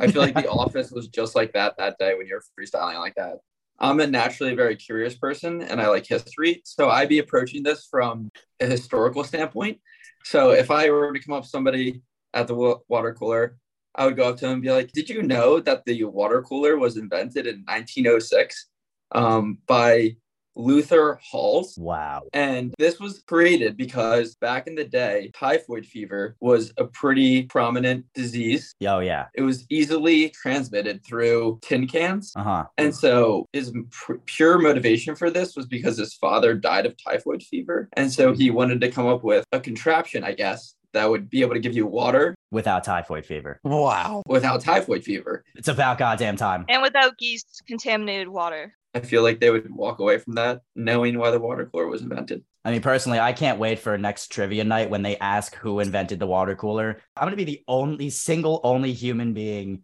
I 0.00 0.10
feel 0.10 0.22
like 0.22 0.34
the 0.42 0.48
office 0.48 0.90
was 0.90 1.08
just 1.08 1.34
like 1.34 1.52
that 1.52 1.76
that 1.78 1.98
day 1.98 2.14
when 2.14 2.26
you're 2.26 2.42
freestyling 2.58 2.98
like 2.98 3.14
that. 3.16 3.38
I'm 3.78 4.00
a 4.00 4.06
naturally 4.06 4.54
very 4.54 4.76
curious 4.76 5.14
person 5.14 5.62
and 5.62 5.80
I 5.80 5.88
like 5.88 6.06
history. 6.06 6.62
So 6.64 6.90
I'd 6.90 7.08
be 7.08 7.18
approaching 7.18 7.62
this 7.62 7.86
from 7.90 8.30
a 8.60 8.66
historical 8.66 9.24
standpoint. 9.24 9.80
So 10.24 10.52
if 10.52 10.70
I 10.70 10.90
were 10.90 11.12
to 11.12 11.18
come 11.20 11.34
up 11.34 11.42
with 11.42 11.50
somebody 11.50 12.02
at 12.32 12.46
the 12.46 12.54
water 12.88 13.14
cooler, 13.14 13.56
I 13.94 14.06
would 14.06 14.16
go 14.16 14.28
up 14.28 14.36
to 14.38 14.46
him 14.46 14.54
and 14.54 14.62
be 14.62 14.70
like, 14.70 14.92
Did 14.92 15.08
you 15.08 15.22
know 15.22 15.60
that 15.60 15.84
the 15.84 16.04
water 16.04 16.42
cooler 16.42 16.78
was 16.78 16.96
invented 16.96 17.46
in 17.46 17.64
1906 17.66 18.66
um, 19.12 19.58
by 19.66 20.16
Luther 20.56 21.18
Haws. 21.22 21.76
Wow. 21.78 22.22
And 22.32 22.74
this 22.78 23.00
was 23.00 23.22
created 23.26 23.76
because 23.76 24.34
back 24.36 24.66
in 24.66 24.74
the 24.74 24.84
day, 24.84 25.30
typhoid 25.34 25.86
fever 25.86 26.36
was 26.40 26.72
a 26.76 26.84
pretty 26.84 27.42
prominent 27.44 28.06
disease. 28.14 28.74
Oh, 28.86 29.00
yeah. 29.00 29.26
It 29.34 29.42
was 29.42 29.66
easily 29.70 30.30
transmitted 30.30 31.04
through 31.04 31.58
tin 31.62 31.86
cans. 31.86 32.32
Uh 32.36 32.42
huh. 32.42 32.64
And 32.78 32.94
so 32.94 33.46
his 33.52 33.72
pr- 33.90 34.14
pure 34.26 34.58
motivation 34.58 35.14
for 35.14 35.30
this 35.30 35.56
was 35.56 35.66
because 35.66 35.98
his 35.98 36.14
father 36.14 36.54
died 36.54 36.86
of 36.86 36.96
typhoid 37.02 37.42
fever. 37.42 37.88
And 37.94 38.12
so 38.12 38.32
he 38.32 38.50
wanted 38.50 38.80
to 38.80 38.90
come 38.90 39.06
up 39.06 39.24
with 39.24 39.44
a 39.52 39.60
contraption, 39.60 40.24
I 40.24 40.32
guess, 40.32 40.74
that 40.92 41.10
would 41.10 41.28
be 41.28 41.42
able 41.42 41.54
to 41.54 41.60
give 41.60 41.74
you 41.74 41.86
water 41.86 42.34
without 42.50 42.84
typhoid 42.84 43.26
fever. 43.26 43.60
Wow. 43.64 44.22
Without 44.28 44.60
typhoid 44.60 45.04
fever. 45.04 45.44
It's 45.56 45.68
about 45.68 45.98
goddamn 45.98 46.36
time. 46.36 46.64
And 46.68 46.82
without 46.82 47.18
geese 47.18 47.44
contaminated 47.66 48.28
water. 48.28 48.74
I 48.94 49.00
feel 49.00 49.22
like 49.22 49.40
they 49.40 49.50
would 49.50 49.74
walk 49.74 49.98
away 49.98 50.18
from 50.18 50.34
that 50.34 50.62
knowing 50.76 51.18
why 51.18 51.30
the 51.30 51.40
water 51.40 51.66
cooler 51.66 51.88
was 51.88 52.02
invented. 52.02 52.44
I 52.64 52.70
mean, 52.70 52.80
personally, 52.80 53.18
I 53.18 53.32
can't 53.32 53.58
wait 53.58 53.80
for 53.80 53.98
next 53.98 54.28
trivia 54.28 54.62
night 54.62 54.88
when 54.88 55.02
they 55.02 55.18
ask 55.18 55.54
who 55.56 55.80
invented 55.80 56.20
the 56.20 56.26
water 56.26 56.54
cooler. 56.54 57.00
I'm 57.16 57.24
going 57.24 57.32
to 57.32 57.36
be 57.36 57.44
the 57.44 57.64
only 57.66 58.08
single, 58.10 58.60
only 58.62 58.92
human 58.92 59.34
being 59.34 59.82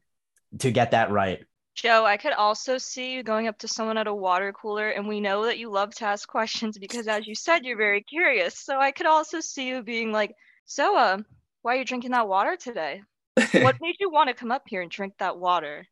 to 0.61 0.71
get 0.71 0.93
that 0.93 1.11
right. 1.11 1.41
Joe, 1.75 2.05
I 2.05 2.17
could 2.17 2.33
also 2.33 2.79
see 2.79 3.15
you 3.15 3.23
going 3.23 3.49
up 3.49 3.59
to 3.59 3.69
someone 3.69 3.99
at 3.99 4.07
a 4.07 4.15
water 4.15 4.53
cooler, 4.53 4.91
and 4.91 5.09
we 5.09 5.21
know 5.21 5.45
that 5.47 5.59
you 5.59 5.71
love 5.71 5.95
to 5.97 6.05
ask 6.05 6.29
questions 6.29 6.79
because, 6.79 7.09
as 7.09 7.27
you 7.27 7.35
said, 7.35 7.65
you're 7.65 7.77
very 7.77 8.03
curious. 8.03 8.59
So 8.59 8.79
I 8.79 8.91
could 8.93 9.07
also 9.07 9.41
see 9.41 9.69
you 9.69 9.83
being 9.83 10.13
like, 10.13 10.35
"So, 10.67 10.97
uh, 10.97 11.19
why 11.63 11.75
are 11.75 11.79
you 11.79 11.85
drinking 11.85 12.11
that 12.11 12.29
water 12.29 12.57
today? 12.57 13.03
what 13.63 13.77
made 13.81 13.97
you 13.99 14.11
want 14.11 14.29
to 14.29 14.35
come 14.35 14.53
up 14.53 14.65
here 14.67 14.83
and 14.83 14.91
drink 14.91 15.15
that 15.19 15.39
water? 15.39 15.87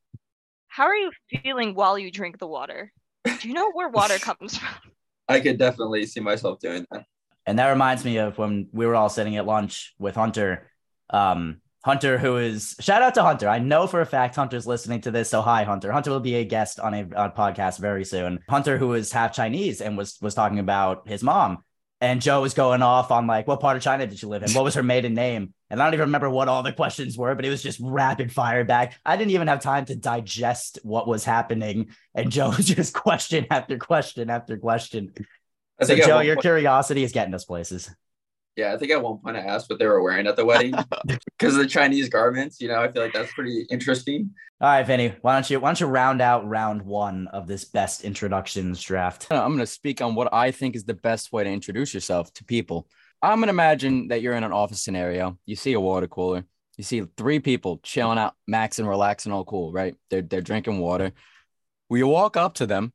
How 0.69 0.85
are 0.85 0.97
you 0.97 1.11
feeling 1.31 1.75
while 1.75 1.99
you 1.99 2.11
drink 2.11 2.39
the 2.39 2.47
water?" 2.47 2.93
Do 3.41 3.49
you 3.49 3.55
know 3.55 3.71
where 3.73 3.89
water 3.89 4.19
comes 4.19 4.59
from? 4.59 4.69
I 5.29 5.41
could 5.41 5.59
definitely 5.59 6.07
see 6.07 6.21
myself 6.21 6.59
doing 6.59 6.87
that. 6.91 7.05
And 7.47 7.59
that 7.59 7.69
reminds 7.69 8.05
me 8.05 8.19
of 8.19 8.39
when 8.39 8.69
we 8.73 8.87
were 8.87 8.95
all 8.95 9.09
sitting 9.09 9.37
at 9.37 9.47
lunch 9.47 9.95
with 9.99 10.15
Hunter. 10.15 10.71
Um, 11.11 11.61
Hunter, 11.85 12.19
who 12.19 12.37
is 12.37 12.75
shout 12.81 13.03
out 13.03 13.15
to 13.15 13.23
Hunter. 13.23 13.49
I 13.49 13.59
know 13.59 13.87
for 13.87 14.01
a 14.01 14.07
fact 14.07 14.37
Hunter's 14.37 14.67
listening 14.67 15.01
to 15.03 15.11
this. 15.11 15.31
So 15.31 15.41
hi, 15.41 15.65
Hunter. 15.65 15.93
Hunter 15.93 16.11
will 16.11 16.21
be 16.21 16.35
a 16.37 16.45
guest 16.45 16.81
on 16.81 16.93
a, 16.93 17.03
a 17.03 17.31
podcast 17.31 17.79
very 17.79 18.05
soon. 18.05 18.41
Hunter, 18.49 18.77
who 18.79 18.95
is 18.95 19.13
half 19.13 19.33
Chinese 19.33 19.81
and 19.81 19.97
was 19.97 20.19
was 20.21 20.35
talking 20.35 20.59
about 20.59 21.09
his 21.09 21.23
mom. 21.23 21.65
And 22.01 22.23
Joe 22.23 22.41
was 22.41 22.55
going 22.55 22.81
off 22.81 23.11
on 23.11 23.27
like, 23.27 23.49
what 23.49 23.61
part 23.61 23.77
of 23.77 23.83
China 23.83 24.07
did 24.07 24.19
she 24.19 24.27
live 24.27 24.45
in? 24.45 24.53
What 24.53 24.63
was 24.63 24.75
her 24.75 24.85
maiden 24.85 25.15
name? 25.15 25.53
And 25.69 25.83
I 25.83 25.85
don't 25.85 25.95
even 25.95 26.07
remember 26.07 26.31
what 26.31 26.47
all 26.47 26.63
the 26.63 26.73
questions 26.73 27.19
were, 27.19 27.35
but 27.35 27.45
it 27.45 27.51
was 27.51 27.63
just 27.63 27.81
rapid 27.83 28.33
fire 28.33 28.65
back. 28.65 28.99
I 29.05 29.17
didn't 29.17 29.33
even 29.33 29.49
have 29.49 29.61
time 29.61 29.85
to 29.87 29.97
digest 29.97 30.79
what 30.85 31.09
was 31.09 31.25
happening. 31.25 31.89
And 32.15 32.31
Joe 32.31 32.51
was 32.57 32.67
just 32.67 32.95
question 32.95 33.47
after 33.51 33.79
question 33.79 34.31
after 34.31 34.57
question. 34.57 35.13
So, 35.83 35.97
Joe, 35.97 36.21
your 36.21 36.37
point, 36.37 36.43
curiosity 36.43 37.03
is 37.03 37.13
getting 37.13 37.35
us 37.35 37.45
places. 37.45 37.91
Yeah, 38.59 38.75
I 38.75 38.77
think 38.77 38.91
at 38.91 39.01
one 39.01 39.19
point 39.19 39.37
I 39.37 39.41
asked 39.43 39.71
what 39.71 39.79
they 39.79 39.87
were 39.87 40.03
wearing 40.03 40.27
at 40.27 40.35
the 40.35 40.45
wedding 40.45 40.75
because 41.07 41.55
of 41.55 41.61
the 41.61 41.69
Chinese 41.69 42.09
garments. 42.09 42.61
You 42.61 42.67
know, 42.67 42.81
I 42.81 42.91
feel 42.91 43.03
like 43.03 43.13
that's 43.13 43.33
pretty 43.33 43.69
interesting. 43.71 44.31
All 44.61 44.69
right, 44.69 44.85
Vinny, 44.85 45.15
why 45.21 45.35
don't 45.35 45.49
you 45.49 45.61
why 45.61 45.69
don't 45.69 45.79
you 45.79 45.87
round 45.87 46.21
out 46.21 46.45
round 46.45 46.83
one 46.83 47.29
of 47.29 47.47
this 47.47 47.65
best 47.65 48.03
introductions 48.03 48.83
draft? 48.83 49.29
I'm 49.31 49.51
going 49.51 49.59
to 49.61 49.67
speak 49.67 50.03
on 50.03 50.17
what 50.17 50.35
I 50.35 50.51
think 50.51 50.75
is 50.75 50.83
the 50.83 50.95
best 50.95 51.33
way 51.33 51.45
to 51.45 51.51
introduce 51.51 51.95
yourself 51.95 52.33
to 52.33 52.45
people. 52.45 52.89
I'm 53.23 53.39
going 53.39 53.47
to 53.47 53.51
imagine 53.51 54.09
that 54.09 54.23
you're 54.23 54.35
in 54.35 54.43
an 54.43 54.53
office 54.53 54.83
scenario. 54.83 55.39
You 55.47 55.55
see 55.55 55.75
a 55.75 55.81
water 55.81 56.09
cooler. 56.09 56.45
You 56.77 56.83
see 56.83 57.05
three 57.17 57.39
people 57.39 57.79
chilling 57.85 58.19
out, 58.19 58.35
maxing, 58.51 58.89
relaxing, 58.89 59.31
all 59.31 59.45
cool, 59.45 59.71
right? 59.71 59.95
They're 60.11 60.23
they're 60.23 60.41
drinking 60.41 60.81
water. 60.81 61.13
Will 61.89 61.99
you 61.99 62.09
walk 62.09 62.37
up 62.37 62.55
to 62.55 62.67
them 62.67 62.93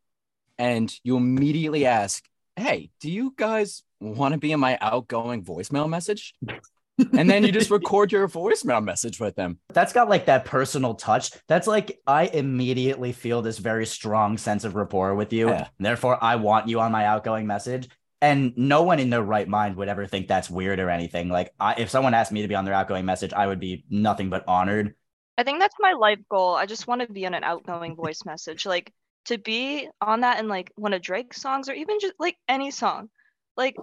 and 0.57 0.93
you 1.05 1.15
immediately 1.15 1.85
ask, 1.85 2.21
"Hey, 2.57 2.89
do 2.99 3.09
you 3.09 3.33
guys 3.37 3.81
want 4.03 4.33
to 4.33 4.37
be 4.37 4.51
in 4.51 4.59
my 4.59 4.77
outgoing 4.81 5.43
voicemail 5.43 5.89
message?" 5.89 6.35
and 7.13 7.29
then 7.29 7.43
you 7.43 7.51
just 7.51 7.71
record 7.71 8.11
your 8.11 8.27
voicemail 8.27 8.83
message 8.83 9.19
with 9.19 9.35
them. 9.35 9.59
That's 9.73 9.93
got 9.93 10.09
like 10.09 10.27
that 10.27 10.45
personal 10.45 10.93
touch. 10.93 11.31
That's 11.47 11.67
like 11.67 11.99
I 12.05 12.27
immediately 12.27 13.11
feel 13.11 13.41
this 13.41 13.57
very 13.57 13.85
strong 13.85 14.37
sense 14.37 14.63
of 14.63 14.75
rapport 14.75 15.15
with 15.15 15.33
you. 15.33 15.49
Yeah. 15.49 15.67
Therefore, 15.79 16.23
I 16.23 16.35
want 16.35 16.67
you 16.67 16.79
on 16.79 16.91
my 16.91 17.05
outgoing 17.05 17.47
message. 17.47 17.89
And 18.21 18.53
no 18.55 18.83
one 18.83 18.99
in 18.99 19.09
their 19.09 19.21
right 19.21 19.47
mind 19.49 19.75
would 19.75 19.89
ever 19.89 20.05
think 20.05 20.29
that's 20.29 20.49
weird 20.49 20.79
or 20.79 20.89
anything. 20.89 21.27
Like, 21.27 21.51
I, 21.59 21.73
if 21.73 21.89
someone 21.89 22.13
asked 22.13 22.31
me 22.31 22.41
to 22.43 22.47
be 22.47 22.55
on 22.55 22.63
their 22.63 22.73
outgoing 22.73 23.03
message, 23.03 23.33
I 23.33 23.47
would 23.47 23.59
be 23.59 23.83
nothing 23.89 24.29
but 24.29 24.45
honored. 24.47 24.95
I 25.37 25.43
think 25.43 25.59
that's 25.59 25.75
my 25.77 25.91
life 25.91 26.19
goal. 26.29 26.55
I 26.55 26.65
just 26.65 26.87
want 26.87 27.01
to 27.01 27.11
be 27.11 27.25
on 27.25 27.33
an 27.33 27.43
outgoing 27.43 27.97
voice 27.97 28.23
message. 28.23 28.65
Like, 28.65 28.93
to 29.25 29.37
be 29.37 29.89
on 29.99 30.21
that 30.21 30.39
in 30.39 30.47
like 30.47 30.71
one 30.75 30.93
of 30.93 31.01
Drake's 31.01 31.41
songs 31.41 31.67
or 31.67 31.73
even 31.73 31.99
just 31.99 32.13
like 32.17 32.37
any 32.47 32.71
song. 32.71 33.09
Like, 33.57 33.75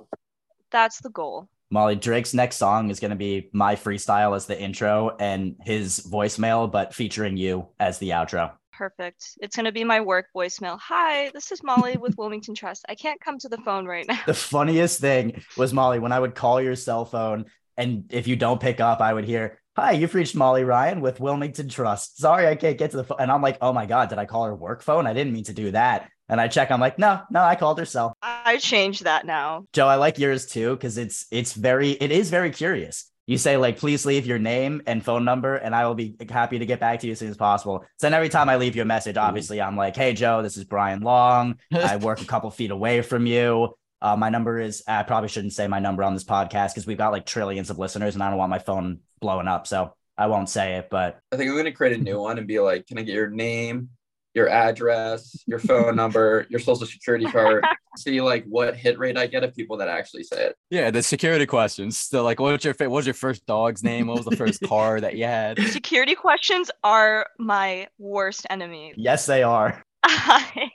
that's 0.70 1.00
the 1.00 1.10
goal. 1.10 1.48
Molly, 1.70 1.94
Drake's 1.94 2.34
next 2.34 2.56
song 2.56 2.90
is 2.90 2.98
going 2.98 3.10
to 3.10 3.16
be 3.16 3.48
my 3.52 3.76
freestyle 3.76 4.34
as 4.34 4.46
the 4.46 4.60
intro 4.60 5.16
and 5.20 5.54
his 5.62 6.00
voicemail, 6.00 6.70
but 6.70 6.92
featuring 6.92 7.36
you 7.36 7.68
as 7.78 7.98
the 7.98 8.10
outro. 8.10 8.52
Perfect. 8.72 9.38
It's 9.40 9.54
going 9.54 9.66
to 9.66 9.72
be 9.72 9.84
my 9.84 10.00
work 10.00 10.26
voicemail. 10.34 10.78
Hi, 10.80 11.30
this 11.30 11.52
is 11.52 11.62
Molly 11.62 11.96
with 11.96 12.16
Wilmington 12.16 12.54
Trust. 12.54 12.84
I 12.88 12.94
can't 12.94 13.20
come 13.20 13.38
to 13.38 13.48
the 13.48 13.58
phone 13.58 13.86
right 13.86 14.06
now. 14.08 14.18
The 14.26 14.34
funniest 14.34 15.00
thing 15.00 15.44
was, 15.56 15.72
Molly, 15.72 16.00
when 16.00 16.12
I 16.12 16.18
would 16.18 16.34
call 16.34 16.60
your 16.60 16.74
cell 16.74 17.04
phone, 17.04 17.44
and 17.76 18.06
if 18.10 18.26
you 18.26 18.36
don't 18.36 18.60
pick 18.60 18.80
up, 18.80 19.00
I 19.00 19.12
would 19.12 19.24
hear, 19.24 19.60
Hi, 19.76 19.92
you've 19.92 20.14
reached 20.14 20.34
Molly 20.34 20.64
Ryan 20.64 21.00
with 21.00 21.20
Wilmington 21.20 21.68
Trust. 21.68 22.18
Sorry, 22.18 22.48
I 22.48 22.56
can't 22.56 22.76
get 22.76 22.90
to 22.90 22.96
the 22.96 23.04
phone. 23.04 23.18
And 23.20 23.30
I'm 23.30 23.42
like, 23.42 23.58
Oh 23.60 23.72
my 23.72 23.86
God, 23.86 24.08
did 24.08 24.18
I 24.18 24.26
call 24.26 24.44
her 24.44 24.54
work 24.54 24.82
phone? 24.82 25.06
I 25.06 25.12
didn't 25.12 25.32
mean 25.32 25.44
to 25.44 25.52
do 25.52 25.70
that. 25.70 26.10
And 26.30 26.40
I 26.40 26.46
check, 26.46 26.70
I'm 26.70 26.80
like, 26.80 26.96
no, 26.96 27.20
no, 27.28 27.42
I 27.42 27.56
called 27.56 27.80
her 27.80 27.84
cell. 27.84 28.14
I 28.22 28.56
changed 28.58 29.02
that 29.04 29.26
now. 29.26 29.66
Joe, 29.72 29.88
I 29.88 29.96
like 29.96 30.16
yours 30.16 30.46
too, 30.46 30.76
because 30.76 30.96
it's 30.96 31.26
it's 31.32 31.52
very 31.52 31.90
it 31.90 32.12
is 32.12 32.30
very 32.30 32.50
curious. 32.50 33.10
You 33.26 33.37
say 33.37 33.56
like, 33.56 33.78
please 33.78 34.06
leave 34.06 34.26
your 34.26 34.38
name 34.38 34.80
and 34.87 35.04
phone 35.04 35.25
number, 35.25 35.56
and 35.56 35.75
I 35.75 35.87
will 35.87 35.96
be 35.96 36.14
happy 36.28 36.60
to 36.60 36.66
get 36.66 36.78
back 36.78 37.00
to 37.00 37.06
you 37.06 37.12
as 37.12 37.18
soon 37.18 37.30
as 37.30 37.37
possible. 37.37 37.84
So 37.99 38.06
then 38.06 38.14
every 38.14 38.28
time 38.28 38.49
I 38.49 38.56
leave 38.56 38.76
you 38.76 38.82
a 38.82 38.87
message, 38.87 39.16
obviously 39.16 39.60
I'm 39.60 39.76
like, 39.76 39.96
hey 39.96 40.14
Joe, 40.14 40.40
this 40.40 40.56
is 40.56 40.64
Brian 40.64 41.00
Long. 41.00 41.58
I 41.72 41.96
work 41.96 42.20
a 42.20 42.26
couple 42.26 42.50
feet 42.50 42.70
away 42.70 43.02
from 43.02 43.26
you. 43.26 43.75
Uh, 44.00 44.16
my 44.16 44.30
number 44.30 44.58
is 44.60 44.82
I 44.87 45.02
probably 45.02 45.28
shouldn't 45.28 45.52
say 45.52 45.66
my 45.66 45.80
number 45.80 46.04
on 46.04 46.14
this 46.14 46.25
podcast 46.25 46.70
because 46.70 46.87
we've 46.87 46.96
got 46.96 47.12
like 47.12 47.26
trillions 47.26 47.70
of 47.70 47.78
listeners, 47.78 48.14
and 48.14 48.22
I 48.22 48.30
don't 48.30 48.38
want 48.38 48.50
my 48.50 48.60
phone 48.60 49.00
blowing 49.20 49.49
up. 49.49 49.66
So 49.66 49.94
I 50.16 50.28
won't 50.28 50.49
say 50.49 50.76
it, 50.76 50.88
but 50.90 51.18
I 51.32 51.37
think 51.37 51.50
I'm 51.50 51.56
gonna 51.56 51.72
create 51.72 51.99
a 51.99 52.02
new 52.02 52.20
one 52.20 52.38
and 52.38 52.46
be 52.46 52.60
like, 52.60 52.87
can 52.87 52.99
I 52.99 53.02
get 53.02 53.14
your 53.14 53.30
name, 53.30 53.90
your 54.34 54.49
address, 54.49 55.42
your 55.46 55.58
phone 55.58 55.96
number, 55.96 56.46
your 56.49 56.60
social 56.60 56.87
security 56.87 57.26
card, 57.26 57.64
see 57.96 58.20
like 58.20 58.44
what 58.44 58.76
hit 58.76 58.99
rate 58.99 59.16
I 59.16 59.26
get 59.26 59.44
of 59.44 59.54
people 59.54 59.76
that 59.78 59.88
actually 59.88 60.25
say 60.25 60.46
it. 60.46 60.56
Yeah, 60.70 60.90
the 60.90 61.02
security 61.02 61.46
questions. 61.46 61.99
Still 61.99 62.25
like 62.25 62.40
what's 62.40 62.64
your 62.64 62.75
what 62.78 62.90
was 62.90 63.06
your 63.06 63.14
first 63.14 63.46
dog's 63.46 63.82
name? 63.82 64.06
What 64.06 64.18
was 64.18 64.26
the 64.26 64.37
first 64.37 64.62
car 64.62 65.00
that 65.00 65.16
you 65.16 65.25
had? 65.25 65.58
Security 65.70 66.14
questions 66.14 66.70
are 66.84 67.26
my 67.38 67.88
worst 67.99 68.46
enemy. 68.50 68.94
Yes, 68.96 69.26
they 69.26 69.42
are. 69.42 69.82
I 70.02 70.70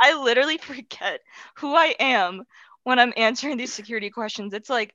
I 0.00 0.22
literally 0.22 0.58
forget 0.58 1.20
who 1.56 1.74
I 1.74 1.94
am 2.00 2.44
when 2.84 2.98
I'm 2.98 3.12
answering 3.16 3.56
these 3.56 3.72
security 3.72 4.10
questions. 4.10 4.54
It's 4.54 4.70
like, 4.70 4.94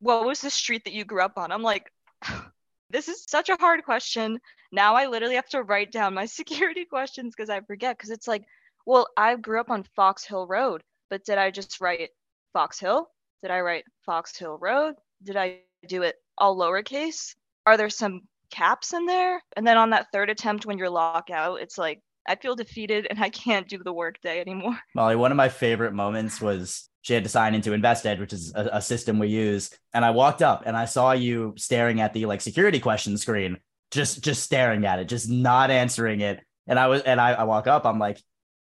what 0.00 0.24
was 0.24 0.40
the 0.40 0.50
street 0.50 0.84
that 0.84 0.94
you 0.94 1.04
grew 1.04 1.22
up 1.22 1.36
on? 1.36 1.52
I'm 1.52 1.62
like, 1.62 1.92
this 2.90 3.08
is 3.08 3.24
such 3.28 3.48
a 3.50 3.56
hard 3.56 3.84
question. 3.84 4.40
Now 4.72 4.94
I 4.94 5.06
literally 5.06 5.36
have 5.36 5.48
to 5.50 5.62
write 5.62 5.92
down 5.92 6.14
my 6.14 6.26
security 6.40 6.84
questions 6.84 7.34
because 7.36 7.50
I 7.50 7.60
forget. 7.60 7.96
Because 7.96 8.10
it's 8.10 8.28
like, 8.28 8.44
well, 8.86 9.08
I 9.16 9.36
grew 9.36 9.60
up 9.60 9.70
on 9.70 9.84
Fox 9.96 10.24
Hill 10.24 10.46
Road, 10.46 10.82
but 11.10 11.24
did 11.24 11.38
I 11.38 11.50
just 11.50 11.80
write 11.80 12.10
Fox 12.52 12.78
Hill? 12.78 13.08
Did 13.42 13.50
I 13.50 13.60
write 13.60 13.84
Fox 14.04 14.36
Hill 14.36 14.58
Road? 14.58 14.94
Did 15.22 15.36
I 15.36 15.60
do 15.86 16.02
it 16.02 16.16
all 16.36 16.56
lowercase? 16.56 17.34
Are 17.66 17.76
there 17.76 17.90
some 17.90 18.22
caps 18.50 18.92
in 18.92 19.06
there? 19.06 19.42
And 19.56 19.66
then 19.66 19.76
on 19.76 19.90
that 19.90 20.08
third 20.12 20.30
attempt, 20.30 20.66
when 20.66 20.78
you're 20.78 20.90
locked 20.90 21.30
out, 21.30 21.60
it's 21.60 21.78
like, 21.78 22.00
I 22.26 22.36
feel 22.36 22.54
defeated 22.54 23.06
and 23.08 23.18
I 23.22 23.30
can't 23.30 23.68
do 23.68 23.82
the 23.82 23.92
workday 23.92 24.40
anymore. 24.40 24.78
Molly, 24.94 25.16
one 25.16 25.32
of 25.32 25.36
my 25.36 25.48
favorite 25.48 25.94
moments 25.94 26.40
was 26.40 26.88
she 27.00 27.14
had 27.14 27.24
to 27.24 27.30
sign 27.30 27.54
into 27.54 27.72
invested 27.72 28.20
which 28.20 28.34
is 28.34 28.52
a, 28.54 28.68
a, 28.74 28.82
system 28.82 29.18
we 29.18 29.28
use. 29.28 29.70
And 29.94 30.04
I 30.04 30.10
walked 30.10 30.42
up 30.42 30.64
and 30.66 30.76
I 30.76 30.84
saw 30.84 31.12
you 31.12 31.54
staring 31.56 32.02
at 32.02 32.12
the 32.12 32.26
like 32.26 32.42
security 32.42 32.80
question 32.80 33.16
screen, 33.16 33.58
just 33.90 34.22
just 34.22 34.42
staring 34.42 34.84
at 34.84 34.98
it, 34.98 35.06
just 35.06 35.28
not 35.28 35.70
answering 35.70 36.20
it. 36.20 36.40
And 36.66 36.78
I 36.78 36.88
was 36.88 37.02
and 37.02 37.20
I, 37.20 37.32
I 37.32 37.44
walk 37.44 37.66
up, 37.66 37.86
I'm 37.86 37.98
like, 37.98 38.22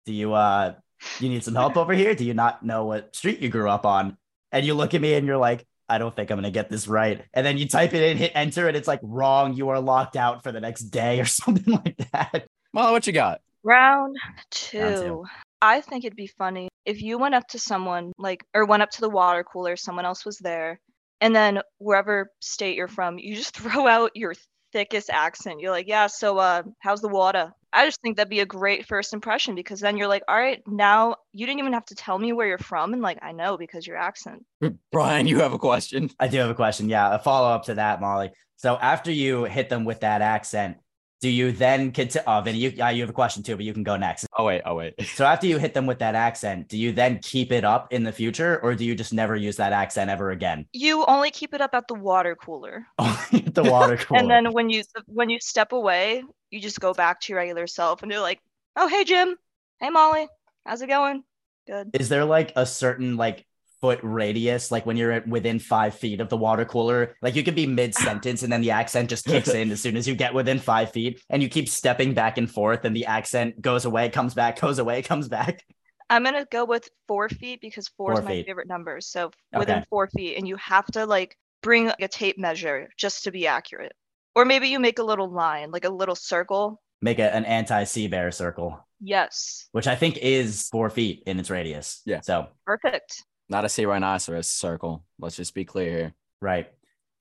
Do 0.05 0.13
you 0.13 0.33
uh 0.33 0.75
you 1.19 1.29
need 1.29 1.43
some 1.43 1.55
help 1.55 1.77
over 1.77 1.93
here? 1.93 2.15
Do 2.15 2.25
you 2.25 2.33
not 2.33 2.63
know 2.63 2.85
what 2.85 3.15
street 3.15 3.39
you 3.39 3.49
grew 3.49 3.69
up 3.69 3.85
on? 3.85 4.17
And 4.51 4.65
you 4.65 4.73
look 4.73 4.93
at 4.93 5.01
me 5.01 5.13
and 5.13 5.25
you're 5.27 5.38
like, 5.38 5.65
I 5.88 5.97
don't 5.97 6.15
think 6.15 6.29
I'm 6.31 6.38
gonna 6.38 6.51
get 6.51 6.69
this 6.69 6.88
right. 6.88 7.23
And 7.33 7.45
then 7.45 7.57
you 7.57 7.67
type 7.67 7.93
it 7.93 8.03
in, 8.03 8.17
hit 8.17 8.31
enter, 8.35 8.67
and 8.67 8.75
it's 8.75 8.88
like 8.88 8.99
wrong. 9.03 9.53
You 9.53 9.69
are 9.69 9.79
locked 9.79 10.15
out 10.15 10.43
for 10.43 10.51
the 10.51 10.61
next 10.61 10.85
day 10.85 11.19
or 11.19 11.25
something 11.25 11.73
like 11.73 11.97
that. 12.11 12.47
Well, 12.73 12.91
what 12.91 13.07
you 13.07 13.13
got? 13.13 13.41
Round 13.63 14.15
two. 14.51 14.79
Round 14.79 14.95
two. 14.95 15.25
I 15.61 15.81
think 15.81 16.05
it'd 16.05 16.15
be 16.15 16.27
funny 16.27 16.69
if 16.85 17.01
you 17.01 17.19
went 17.19 17.35
up 17.35 17.47
to 17.49 17.59
someone 17.59 18.11
like 18.17 18.43
or 18.53 18.65
went 18.65 18.81
up 18.81 18.89
to 18.89 19.01
the 19.01 19.09
water 19.09 19.43
cooler, 19.43 19.75
someone 19.75 20.05
else 20.05 20.25
was 20.25 20.39
there, 20.39 20.79
and 21.21 21.35
then 21.35 21.61
wherever 21.77 22.31
state 22.39 22.75
you're 22.75 22.88
from, 22.88 23.19
you 23.19 23.35
just 23.35 23.55
throw 23.57 23.88
out 23.88 24.11
your 24.15 24.33
thickest 24.71 25.09
accent. 25.09 25.59
You're 25.59 25.71
like, 25.71 25.88
"Yeah, 25.88 26.07
so 26.07 26.38
uh 26.38 26.63
how's 26.79 27.01
the 27.01 27.07
water?" 27.07 27.53
I 27.71 27.85
just 27.85 28.01
think 28.01 28.17
that'd 28.17 28.29
be 28.29 28.39
a 28.39 28.45
great 28.45 28.85
first 28.85 29.13
impression 29.13 29.53
because 29.55 29.79
then 29.79 29.97
you're 29.97 30.07
like, 30.07 30.23
"All 30.27 30.38
right, 30.38 30.61
now 30.67 31.15
you 31.33 31.45
didn't 31.45 31.59
even 31.59 31.73
have 31.73 31.85
to 31.85 31.95
tell 31.95 32.17
me 32.17 32.33
where 32.33 32.47
you're 32.47 32.57
from 32.57 32.93
and 32.93 33.01
like 33.01 33.19
I 33.21 33.31
know 33.31 33.57
because 33.57 33.85
your 33.85 33.97
accent." 33.97 34.45
Brian, 34.91 35.27
you 35.27 35.39
have 35.39 35.53
a 35.53 35.59
question? 35.59 36.09
I 36.19 36.27
do 36.27 36.38
have 36.38 36.49
a 36.49 36.55
question. 36.55 36.89
Yeah, 36.89 37.15
a 37.15 37.19
follow 37.19 37.49
up 37.49 37.63
to 37.65 37.75
that, 37.75 38.01
Molly. 38.01 38.31
So 38.55 38.77
after 38.77 39.11
you 39.11 39.45
hit 39.45 39.69
them 39.69 39.85
with 39.85 40.01
that 40.01 40.21
accent, 40.21 40.77
do 41.21 41.29
you 41.29 41.51
then 41.51 41.91
continue? 41.91 42.23
Oh, 42.27 42.41
Vinny, 42.41 42.59
you, 42.59 42.83
uh, 42.83 42.89
you 42.89 43.01
have 43.01 43.09
a 43.09 43.13
question 43.13 43.43
too, 43.43 43.55
but 43.55 43.65
you 43.65 43.73
can 43.73 43.83
go 43.83 43.97
next. 43.97 44.25
Oh, 44.38 44.45
wait. 44.45 44.61
Oh, 44.65 44.75
wait. 44.75 44.95
so 45.15 45.25
after 45.25 45.47
you 45.47 45.57
hit 45.57 45.73
them 45.73 45.85
with 45.85 45.99
that 45.99 46.15
accent, 46.15 46.69
do 46.69 46.77
you 46.77 46.91
then 46.91 47.19
keep 47.21 47.51
it 47.51 47.65
up 47.65 47.91
in 47.91 48.03
the 48.03 48.11
future 48.11 48.59
or 48.63 48.75
do 48.75 48.85
you 48.85 48.95
just 48.95 49.13
never 49.13 49.35
use 49.35 49.57
that 49.57 49.73
accent 49.73 50.09
ever 50.09 50.31
again? 50.31 50.65
You 50.71 51.05
only 51.05 51.31
keep 51.31 51.53
it 51.53 51.61
up 51.61 51.73
at 51.73 51.88
the 51.88 51.95
water 51.95 52.35
cooler. 52.35 52.88
the 52.97 53.63
water 53.65 53.97
cooler. 53.97 54.19
and 54.19 54.29
then 54.29 54.53
when 54.53 54.69
you 54.69 54.83
when 55.07 55.29
you 55.29 55.39
step 55.41 55.73
away, 55.73 56.23
you 56.51 56.61
just 56.61 56.79
go 56.79 56.93
back 56.93 57.19
to 57.21 57.33
your 57.33 57.39
regular 57.39 57.67
self 57.67 58.01
and 58.01 58.11
you're 58.11 58.21
like, 58.21 58.39
oh, 58.75 58.88
hey, 58.88 59.03
Jim. 59.03 59.35
Hey, 59.79 59.89
Molly. 59.89 60.27
How's 60.65 60.81
it 60.81 60.88
going? 60.88 61.23
Good. 61.67 61.91
Is 61.93 62.09
there 62.09 62.25
like 62.25 62.53
a 62.55 62.65
certain 62.65 63.17
like 63.17 63.45
foot 63.81 64.00
radius, 64.03 64.71
like 64.71 64.86
when 64.86 64.98
you're 64.98 65.21
within 65.21 65.59
five 65.59 65.95
feet 65.95 66.21
of 66.21 66.29
the 66.29 66.38
water 66.38 66.65
cooler. 66.65 67.15
Like 67.21 67.36
you 67.36 67.43
could 67.43 67.55
be 67.55 67.67
mid 67.67 67.95
sentence 67.95 68.43
and 68.43 68.51
then 68.51 68.62
the 68.62 68.71
accent 68.71 69.09
just 69.09 69.25
kicks 69.25 69.50
in 69.50 69.71
as 69.71 69.81
soon 69.81 69.98
as 69.98 70.07
you 70.07 70.15
get 70.15 70.33
within 70.33 70.59
five 70.59 70.91
feet 70.91 71.21
and 71.29 71.41
you 71.41 71.50
keep 71.50 71.69
stepping 71.69 72.13
back 72.13 72.38
and 72.38 72.50
forth 72.50 72.86
and 72.86 72.95
the 72.95 73.05
accent 73.05 73.62
goes 73.62 73.86
away, 73.86 74.09
comes 74.09 74.33
back, 74.33 74.59
goes 74.59 74.79
away, 74.79 75.01
comes 75.09 75.27
back. 75.27 75.63
I'm 76.09 76.24
gonna 76.24 76.45
go 76.50 76.65
with 76.65 76.89
four 77.07 77.29
feet 77.29 77.62
because 77.62 77.88
four, 77.89 78.13
four 78.13 78.19
is 78.19 78.25
my 78.25 78.31
feet. 78.31 78.48
favorite 78.48 78.67
number. 78.67 79.00
So 79.00 79.31
within 79.55 79.77
okay. 79.77 79.86
four 79.89 80.07
feet, 80.07 80.38
and 80.38 80.48
you 80.48 80.55
have 80.55 80.88
to 80.88 81.05
like 81.05 81.38
bring 81.62 81.91
a 82.01 82.07
tape 82.07 82.39
measure 82.39 82.89
just 82.98 83.25
to 83.25 83.31
be 83.31 83.45
accurate. 83.45 83.93
Or 84.36 84.43
maybe 84.43 84.69
you 84.69 84.79
make 84.79 85.00
a 85.00 85.03
little 85.03 85.29
line, 85.29 85.69
like 85.71 85.86
a 85.86 85.89
little 85.89 86.15
circle. 86.15 86.81
Make 87.01 87.19
a, 87.19 87.33
an 87.33 87.45
anti 87.45 87.83
sea 87.83 88.07
bear 88.07 88.31
circle. 88.31 88.86
Yes. 89.00 89.67
Which 89.71 89.88
I 89.88 89.95
think 89.95 90.17
is 90.17 90.67
four 90.71 90.89
feet 90.89 91.24
in 91.27 91.39
its 91.39 91.50
radius. 91.50 92.01
Yeah. 92.05 92.21
So 92.21 92.48
perfect 92.65 93.24
not 93.49 93.65
a 93.65 93.69
sea 93.69 93.85
rhinoceros 93.85 94.49
circle. 94.49 95.03
Let's 95.19 95.35
just 95.35 95.53
be 95.53 95.65
clear 95.65 95.91
here. 95.91 96.13
Right. 96.41 96.71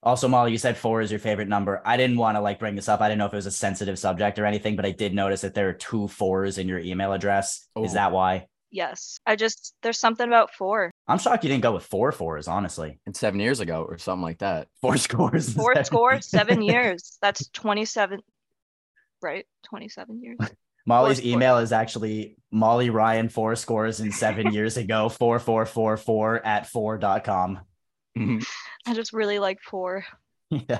Also, 0.01 0.29
Molly, 0.29 0.51
you 0.51 0.57
said 0.57 0.77
four 0.77 1.01
is 1.01 1.11
your 1.11 1.19
favorite 1.19 1.49
number. 1.49 1.81
I 1.83 1.97
didn't 1.97 2.17
want 2.17 2.37
to 2.37 2.41
like 2.41 2.59
bring 2.59 2.75
this 2.75 2.87
up. 2.87 3.01
I 3.01 3.09
didn't 3.09 3.19
know 3.19 3.25
if 3.25 3.33
it 3.33 3.37
was 3.37 3.45
a 3.47 3.51
sensitive 3.51 3.99
subject 3.99 4.39
or 4.39 4.45
anything, 4.45 4.77
but 4.77 4.85
I 4.85 4.91
did 4.91 5.13
notice 5.13 5.41
that 5.41 5.53
there 5.53 5.67
are 5.67 5.73
two 5.73 6.07
fours 6.07 6.57
in 6.57 6.69
your 6.69 6.79
email 6.79 7.11
address. 7.11 7.67
Is 7.75 7.91
oh. 7.91 7.93
that 7.95 8.11
why? 8.13 8.47
Yes. 8.71 9.19
I 9.25 9.35
just 9.35 9.75
there's 9.81 9.99
something 9.99 10.25
about 10.25 10.53
four. 10.53 10.91
I'm 11.07 11.17
shocked 11.17 11.43
you 11.43 11.49
didn't 11.49 11.63
go 11.63 11.73
with 11.73 11.83
four 11.83 12.11
fours, 12.13 12.47
honestly. 12.47 12.99
And 13.05 13.15
seven 13.15 13.41
years 13.41 13.59
ago 13.59 13.83
or 13.83 13.97
something 13.97 14.23
like 14.23 14.39
that. 14.39 14.67
Four 14.81 14.95
scores. 14.97 15.53
Four 15.53 15.83
scores, 15.83 16.27
seven 16.27 16.61
years. 16.61 17.17
That's 17.21 17.49
27, 17.49 18.21
right? 19.21 19.45
27 19.65 20.21
years. 20.23 20.37
Molly's 20.89 21.23
email 21.23 21.59
is 21.59 21.71
actually 21.71 22.35
Molly 22.51 22.89
Ryan 22.89 23.29
four 23.29 23.55
scores 23.55 23.99
in 23.99 24.11
seven 24.11 24.51
years 24.53 24.75
ago, 24.75 25.07
four 25.07 25.37
four 25.37 25.67
four 25.67 25.97
four 25.97 26.43
at 26.43 26.67
four.com. 26.67 27.59
Mm-hmm. 28.17 28.39
I 28.87 28.93
just 28.95 29.13
really 29.13 29.39
like 29.39 29.61
four. 29.61 30.05
Yeah. 30.51 30.79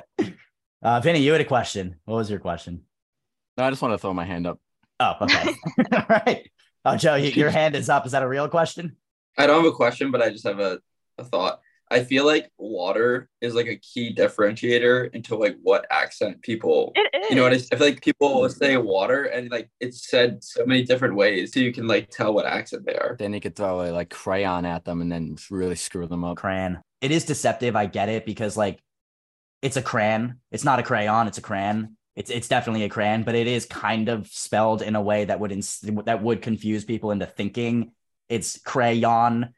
Uh, 0.81 0.99
Vinny, 0.99 1.19
you 1.19 1.31
had 1.31 1.41
a 1.41 1.45
question. 1.45 1.97
What 2.05 2.15
was 2.15 2.31
your 2.31 2.39
question? 2.39 2.85
No, 3.55 3.65
I 3.65 3.69
just 3.69 3.83
want 3.83 3.93
to 3.93 3.99
throw 3.99 4.15
my 4.15 4.25
hand 4.25 4.47
up. 4.47 4.59
Oh, 4.99 5.13
okay. 5.21 5.53
All 5.93 6.05
right. 6.09 6.49
Oh, 6.83 6.95
Joe, 6.95 7.13
you, 7.13 7.29
your 7.29 7.51
hand 7.51 7.75
is 7.75 7.87
up. 7.87 8.07
Is 8.07 8.13
that 8.13 8.23
a 8.23 8.27
real 8.27 8.49
question? 8.49 8.95
I 9.37 9.45
don't 9.45 9.63
have 9.63 9.71
a 9.71 9.75
question, 9.75 10.09
but 10.09 10.23
I 10.23 10.31
just 10.31 10.47
have 10.47 10.59
a, 10.59 10.79
a 11.19 11.23
thought. 11.23 11.59
I 11.91 12.03
feel 12.03 12.25
like 12.25 12.51
water 12.57 13.29
is 13.41 13.55
like 13.55 13.67
a 13.67 13.75
key 13.77 14.13
differentiator 14.13 15.13
into 15.15 15.35
like 15.35 15.57
what 15.63 15.87
accent 15.89 16.41
people, 16.41 16.91
It 16.95 17.09
is. 17.23 17.29
you 17.31 17.35
know, 17.35 17.43
what 17.43 17.53
I, 17.53 17.55
I 17.55 17.59
feel 17.77 17.79
like 17.87 18.01
people 18.01 18.47
say 18.49 18.77
water 18.77 19.23
and 19.25 19.49
like 19.49 19.69
it's 19.79 20.07
said 20.07 20.43
so 20.43 20.65
many 20.65 20.83
different 20.83 21.15
ways 21.15 21.53
so 21.53 21.59
you 21.59 21.73
can 21.73 21.87
like 21.87 22.09
tell 22.11 22.33
what 22.33 22.45
accent 22.45 22.85
they 22.85 22.93
are. 22.93 23.15
Then 23.17 23.33
you 23.33 23.39
could 23.41 23.55
throw 23.55 23.81
a 23.81 23.89
like 23.91 24.09
crayon 24.11 24.65
at 24.65 24.85
them 24.85 25.01
and 25.01 25.11
then 25.11 25.37
really 25.49 25.75
screw 25.75 26.05
them 26.05 26.23
up. 26.23 26.37
Crayon. 26.37 26.79
It 27.01 27.11
is 27.11 27.25
deceptive. 27.25 27.75
I 27.75 27.87
get 27.87 28.09
it 28.09 28.25
because 28.25 28.55
like 28.55 28.79
it's 29.61 29.77
a 29.77 29.81
crayon. 29.81 30.39
It's 30.51 30.63
not 30.63 30.79
a 30.79 30.83
crayon. 30.83 31.27
It's 31.27 31.37
a 31.39 31.41
crayon. 31.41 31.97
It's 32.15 32.29
it's 32.29 32.47
definitely 32.49 32.83
a 32.83 32.89
crayon, 32.89 33.23
but 33.23 33.33
it 33.35 33.47
is 33.47 33.65
kind 33.65 34.09
of 34.09 34.27
spelled 34.27 34.81
in 34.81 34.95
a 34.95 35.01
way 35.01 35.25
that 35.25 35.39
would 35.39 35.51
ins- 35.51 35.79
that 36.05 36.21
would 36.21 36.41
confuse 36.41 36.85
people 36.85 37.11
into 37.11 37.25
thinking 37.25 37.93
it's 38.27 38.59
crayon 38.59 39.53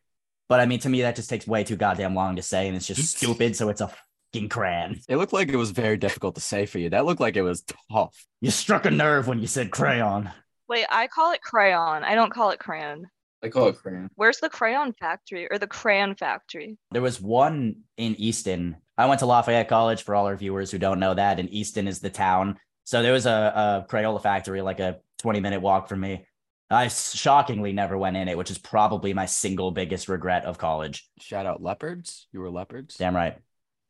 but 0.52 0.60
I 0.60 0.66
mean, 0.66 0.80
to 0.80 0.90
me, 0.90 1.04
that 1.04 1.16
just 1.16 1.30
takes 1.30 1.48
way 1.48 1.64
too 1.64 1.78
goddamn 1.78 2.14
long 2.14 2.36
to 2.36 2.42
say, 2.42 2.68
and 2.68 2.76
it's 2.76 2.86
just 2.86 3.16
stupid. 3.16 3.56
So 3.56 3.70
it's 3.70 3.80
a 3.80 3.90
fucking 4.34 4.50
crayon. 4.50 5.00
It 5.08 5.16
looked 5.16 5.32
like 5.32 5.48
it 5.48 5.56
was 5.56 5.72
very 5.72 5.96
difficult 5.96 6.36
to 6.36 6.42
say 6.42 6.66
for 6.66 6.78
you. 6.78 6.90
That 6.90 7.06
looked 7.06 7.22
like 7.22 7.38
it 7.38 7.42
was 7.42 7.64
tough. 7.90 8.26
You 8.42 8.52
struck 8.52 8.86
a 8.86 8.92
nerve 8.92 9.30
when 9.30 9.40
you 9.40 9.48
said 9.48 9.72
crayon. 9.72 10.30
Wait, 10.68 10.86
I 10.90 11.08
call 11.08 11.32
it 11.32 11.42
crayon. 11.42 12.04
I 12.04 12.16
don't 12.16 12.34
call 12.34 12.50
it 12.50 12.60
crayon. 12.60 13.06
I 13.42 13.48
call 13.48 13.70
it 13.70 13.78
crayon. 13.78 14.10
Where's 14.16 14.40
the 14.42 14.50
crayon 14.50 14.92
factory 14.92 15.48
or 15.50 15.58
the 15.58 15.68
crayon 15.68 16.16
factory? 16.16 16.78
There 16.92 17.02
was 17.02 17.22
one 17.22 17.84
in 17.96 18.18
Easton. 18.18 18.76
I 18.98 19.06
went 19.06 19.22
to 19.22 19.28
Lafayette 19.28 19.70
College 19.70 20.04
for 20.04 20.16
all 20.16 20.26
our 20.26 20.36
viewers 20.36 20.70
who 20.70 20.80
don't 20.80 21.00
know 21.00 21.14
that, 21.14 21.40
and 21.40 21.50
Easton 21.50 21.88
is 21.88 22.02
the 22.02 22.10
town. 22.10 22.60
So 22.84 23.02
there 23.02 23.14
was 23.14 23.26
a, 23.26 23.86
a 23.88 23.90
Crayola 23.90 24.22
factory, 24.22 24.62
like 24.62 24.82
a 24.82 24.98
20 25.20 25.40
minute 25.40 25.62
walk 25.62 25.88
from 25.88 26.02
me. 26.02 26.26
I 26.72 26.88
shockingly 26.88 27.74
never 27.74 27.98
went 27.98 28.16
in 28.16 28.28
it, 28.28 28.38
which 28.38 28.50
is 28.50 28.58
probably 28.58 29.14
my 29.14 29.26
single 29.26 29.72
biggest 29.72 30.08
regret 30.08 30.46
of 30.46 30.58
college. 30.58 31.10
Shout 31.20 31.46
out 31.46 31.62
leopards. 31.62 32.28
You 32.32 32.40
were 32.40 32.50
leopards. 32.50 32.96
Damn 32.96 33.16
right. 33.16 33.38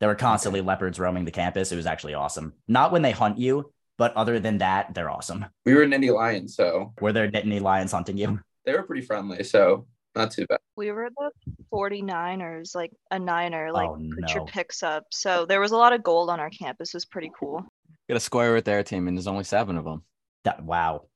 There 0.00 0.08
were 0.08 0.16
constantly 0.16 0.60
okay. 0.60 0.66
leopards 0.66 0.98
roaming 0.98 1.24
the 1.24 1.30
campus. 1.30 1.70
It 1.70 1.76
was 1.76 1.86
actually 1.86 2.14
awesome. 2.14 2.54
Not 2.66 2.90
when 2.90 3.02
they 3.02 3.12
hunt 3.12 3.38
you, 3.38 3.72
but 3.98 4.12
other 4.16 4.40
than 4.40 4.58
that, 4.58 4.94
they're 4.94 5.10
awesome. 5.10 5.46
We 5.64 5.74
were 5.74 5.86
Nittany 5.86 6.12
Lions, 6.12 6.56
so 6.56 6.92
were 7.00 7.12
there 7.12 7.30
Nittany 7.30 7.60
Lions 7.60 7.92
hunting 7.92 8.18
you? 8.18 8.40
They 8.64 8.72
were 8.72 8.82
pretty 8.82 9.02
friendly, 9.02 9.44
so 9.44 9.86
not 10.16 10.32
too 10.32 10.46
bad. 10.46 10.58
We 10.76 10.90
were 10.90 11.08
the 11.16 11.30
49ers, 11.72 12.74
like 12.74 12.90
a 13.12 13.18
niner, 13.18 13.70
like 13.70 13.88
oh, 13.88 13.96
no. 13.96 14.16
put 14.16 14.34
your 14.34 14.44
picks 14.46 14.82
up. 14.82 15.04
So 15.10 15.46
there 15.46 15.60
was 15.60 15.70
a 15.70 15.76
lot 15.76 15.92
of 15.92 16.02
gold 16.02 16.30
on 16.30 16.40
our 16.40 16.50
campus. 16.50 16.90
It 16.90 16.96
was 16.96 17.04
pretty 17.04 17.30
cool. 17.38 17.64
Got 18.08 18.16
a 18.16 18.20
square 18.20 18.54
with 18.54 18.64
their 18.64 18.82
team, 18.82 19.06
and 19.06 19.16
there's 19.16 19.28
only 19.28 19.44
seven 19.44 19.76
of 19.78 19.84
them. 19.84 20.02
That, 20.44 20.64
wow. 20.64 21.06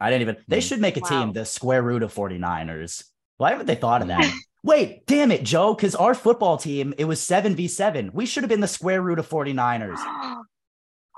I 0.00 0.10
didn't 0.10 0.22
even. 0.22 0.36
They 0.48 0.58
hmm. 0.58 0.60
should 0.60 0.80
make 0.80 0.96
a 0.96 1.00
wow. 1.00 1.08
team, 1.08 1.32
the 1.32 1.44
square 1.44 1.82
root 1.82 2.02
of 2.02 2.14
49ers. 2.14 3.04
Why 3.36 3.50
haven't 3.50 3.66
they 3.66 3.74
thought 3.74 4.02
of 4.02 4.08
that? 4.08 4.32
Wait, 4.62 5.06
damn 5.06 5.32
it, 5.32 5.42
Joe, 5.42 5.74
because 5.74 5.94
our 5.94 6.14
football 6.14 6.58
team, 6.58 6.92
it 6.98 7.06
was 7.06 7.20
7v7. 7.20 8.12
We 8.12 8.26
should 8.26 8.42
have 8.42 8.50
been 8.50 8.60
the 8.60 8.68
square 8.68 9.00
root 9.00 9.18
of 9.18 9.28
49ers. 9.28 9.98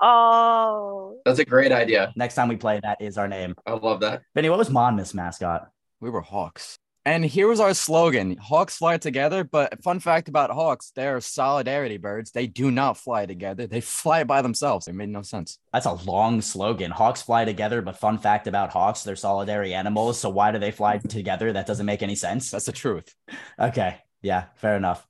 Oh. 0.05 1.19
That's 1.23 1.39
a 1.39 1.45
great 1.45 1.71
idea. 1.71 2.11
Next 2.17 2.35
time 2.35 2.49
we 2.49 2.57
play, 2.57 2.81
that 2.83 2.97
is 2.99 3.17
our 3.17 3.27
name. 3.27 3.55
I 3.65 3.71
love 3.73 4.01
that. 4.01 4.23
Benny, 4.35 4.49
what 4.49 4.59
was 4.59 4.69
Monmouth's 4.69 5.13
mascot? 5.13 5.69
We 6.01 6.09
were 6.09 6.19
Hawks. 6.19 6.77
And 7.05 7.25
here 7.25 7.49
was 7.49 7.59
our 7.59 7.73
slogan 7.73 8.37
Hawks 8.37 8.77
fly 8.77 8.97
together. 8.97 9.43
But 9.43 9.83
fun 9.83 9.99
fact 9.99 10.29
about 10.29 10.51
Hawks, 10.51 10.91
they're 10.95 11.19
solidarity 11.19 11.97
birds. 11.97 12.31
They 12.31 12.47
do 12.47 12.71
not 12.71 12.97
fly 12.97 13.25
together, 13.25 13.67
they 13.67 13.81
fly 13.81 14.23
by 14.23 14.41
themselves. 14.41 14.87
It 14.87 14.93
made 14.93 15.09
no 15.09 15.21
sense. 15.21 15.59
That's 15.73 15.85
a 15.85 15.93
long 15.93 16.41
slogan. 16.41 16.91
Hawks 16.91 17.21
fly 17.21 17.45
together, 17.45 17.81
but 17.81 17.97
fun 17.97 18.17
fact 18.17 18.47
about 18.47 18.71
hawks, 18.71 19.03
they're 19.03 19.15
solitary 19.15 19.73
animals. 19.73 20.19
So 20.19 20.29
why 20.29 20.51
do 20.51 20.59
they 20.59 20.71
fly 20.71 20.97
together? 20.97 21.51
That 21.51 21.67
doesn't 21.67 21.85
make 21.85 22.03
any 22.03 22.15
sense. 22.15 22.51
That's 22.51 22.65
the 22.65 22.71
truth. 22.71 23.13
Okay. 23.59 23.97
Yeah, 24.21 24.45
fair 24.55 24.77
enough. 24.77 25.05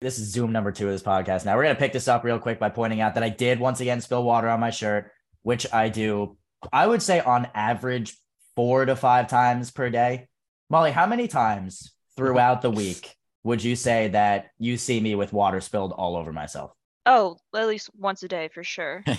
This 0.00 0.18
is 0.18 0.30
Zoom 0.30 0.52
number 0.52 0.70
two 0.70 0.86
of 0.86 0.92
this 0.92 1.02
podcast. 1.02 1.44
Now 1.44 1.56
we're 1.56 1.64
gonna 1.64 1.74
pick 1.74 1.92
this 1.92 2.08
up 2.08 2.24
real 2.24 2.38
quick 2.38 2.60
by 2.60 2.68
pointing 2.68 3.00
out 3.00 3.14
that 3.14 3.24
I 3.24 3.30
did 3.30 3.58
once 3.58 3.80
again 3.80 4.00
spill 4.00 4.22
water 4.22 4.48
on 4.48 4.60
my 4.60 4.70
shirt, 4.70 5.10
which 5.42 5.66
I 5.72 5.88
do, 5.88 6.36
I 6.72 6.86
would 6.86 7.02
say 7.02 7.20
on 7.20 7.48
average 7.54 8.16
four 8.54 8.84
to 8.84 8.94
five 8.94 9.28
times 9.28 9.70
per 9.70 9.88
day. 9.88 10.28
Molly, 10.70 10.90
how 10.90 11.06
many 11.06 11.28
times 11.28 11.92
throughout 12.16 12.62
the 12.62 12.70
week 12.70 13.14
would 13.44 13.62
you 13.62 13.76
say 13.76 14.08
that 14.08 14.50
you 14.58 14.76
see 14.76 15.00
me 15.00 15.14
with 15.14 15.32
water 15.32 15.60
spilled 15.60 15.92
all 15.92 16.16
over 16.16 16.32
myself? 16.32 16.72
Oh, 17.06 17.38
at 17.54 17.66
least 17.66 17.90
once 17.96 18.22
a 18.22 18.28
day 18.28 18.48
for 18.52 18.62
sure. 18.62 19.02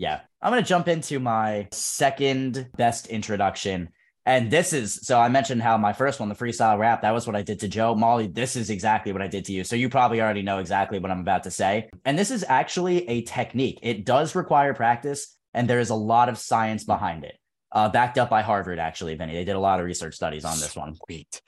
Yeah. 0.00 0.20
I'm 0.40 0.50
going 0.50 0.62
to 0.62 0.68
jump 0.68 0.88
into 0.88 1.20
my 1.20 1.68
second 1.72 2.70
best 2.78 3.08
introduction. 3.08 3.90
And 4.24 4.50
this 4.50 4.72
is 4.72 4.94
so 5.02 5.20
I 5.20 5.28
mentioned 5.28 5.60
how 5.60 5.76
my 5.76 5.92
first 5.92 6.20
one, 6.20 6.30
the 6.30 6.34
freestyle 6.34 6.78
rap, 6.78 7.02
that 7.02 7.10
was 7.10 7.26
what 7.26 7.36
I 7.36 7.42
did 7.42 7.60
to 7.60 7.68
Joe. 7.68 7.94
Molly, 7.94 8.26
this 8.26 8.56
is 8.56 8.70
exactly 8.70 9.12
what 9.12 9.20
I 9.20 9.26
did 9.26 9.44
to 9.46 9.52
you. 9.52 9.62
So 9.62 9.76
you 9.76 9.90
probably 9.90 10.22
already 10.22 10.40
know 10.40 10.56
exactly 10.56 10.98
what 10.98 11.10
I'm 11.10 11.20
about 11.20 11.42
to 11.42 11.50
say. 11.50 11.90
And 12.06 12.18
this 12.18 12.30
is 12.30 12.46
actually 12.48 13.06
a 13.10 13.22
technique. 13.22 13.78
It 13.82 14.06
does 14.06 14.34
require 14.34 14.72
practice, 14.72 15.36
and 15.52 15.68
there 15.68 15.80
is 15.80 15.90
a 15.90 15.94
lot 15.94 16.30
of 16.30 16.38
science 16.38 16.84
behind 16.84 17.24
it. 17.24 17.34
Uh, 17.72 17.88
backed 17.88 18.18
up 18.18 18.28
by 18.28 18.42
Harvard, 18.42 18.78
actually, 18.78 19.14
Vinny. 19.14 19.32
They 19.32 19.44
did 19.44 19.56
a 19.56 19.60
lot 19.60 19.78
of 19.78 19.86
research 19.86 20.14
studies 20.14 20.44
on 20.44 20.58
this 20.58 20.74
one. 20.74 20.96
Sweet. 21.06 21.40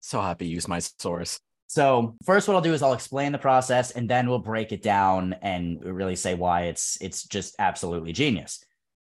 So 0.00 0.20
happy 0.20 0.46
you 0.46 0.54
used 0.54 0.68
my 0.68 0.78
source. 0.78 1.38
So 1.66 2.16
first, 2.24 2.48
what 2.48 2.54
I'll 2.54 2.62
do 2.62 2.72
is 2.72 2.82
I'll 2.82 2.94
explain 2.94 3.30
the 3.30 3.38
process, 3.38 3.92
and 3.92 4.08
then 4.08 4.28
we'll 4.28 4.38
break 4.40 4.72
it 4.72 4.82
down 4.82 5.34
and 5.42 5.80
really 5.84 6.16
say 6.16 6.34
why 6.34 6.62
it's 6.62 6.98
it's 7.00 7.22
just 7.22 7.54
absolutely 7.58 8.12
genius. 8.12 8.64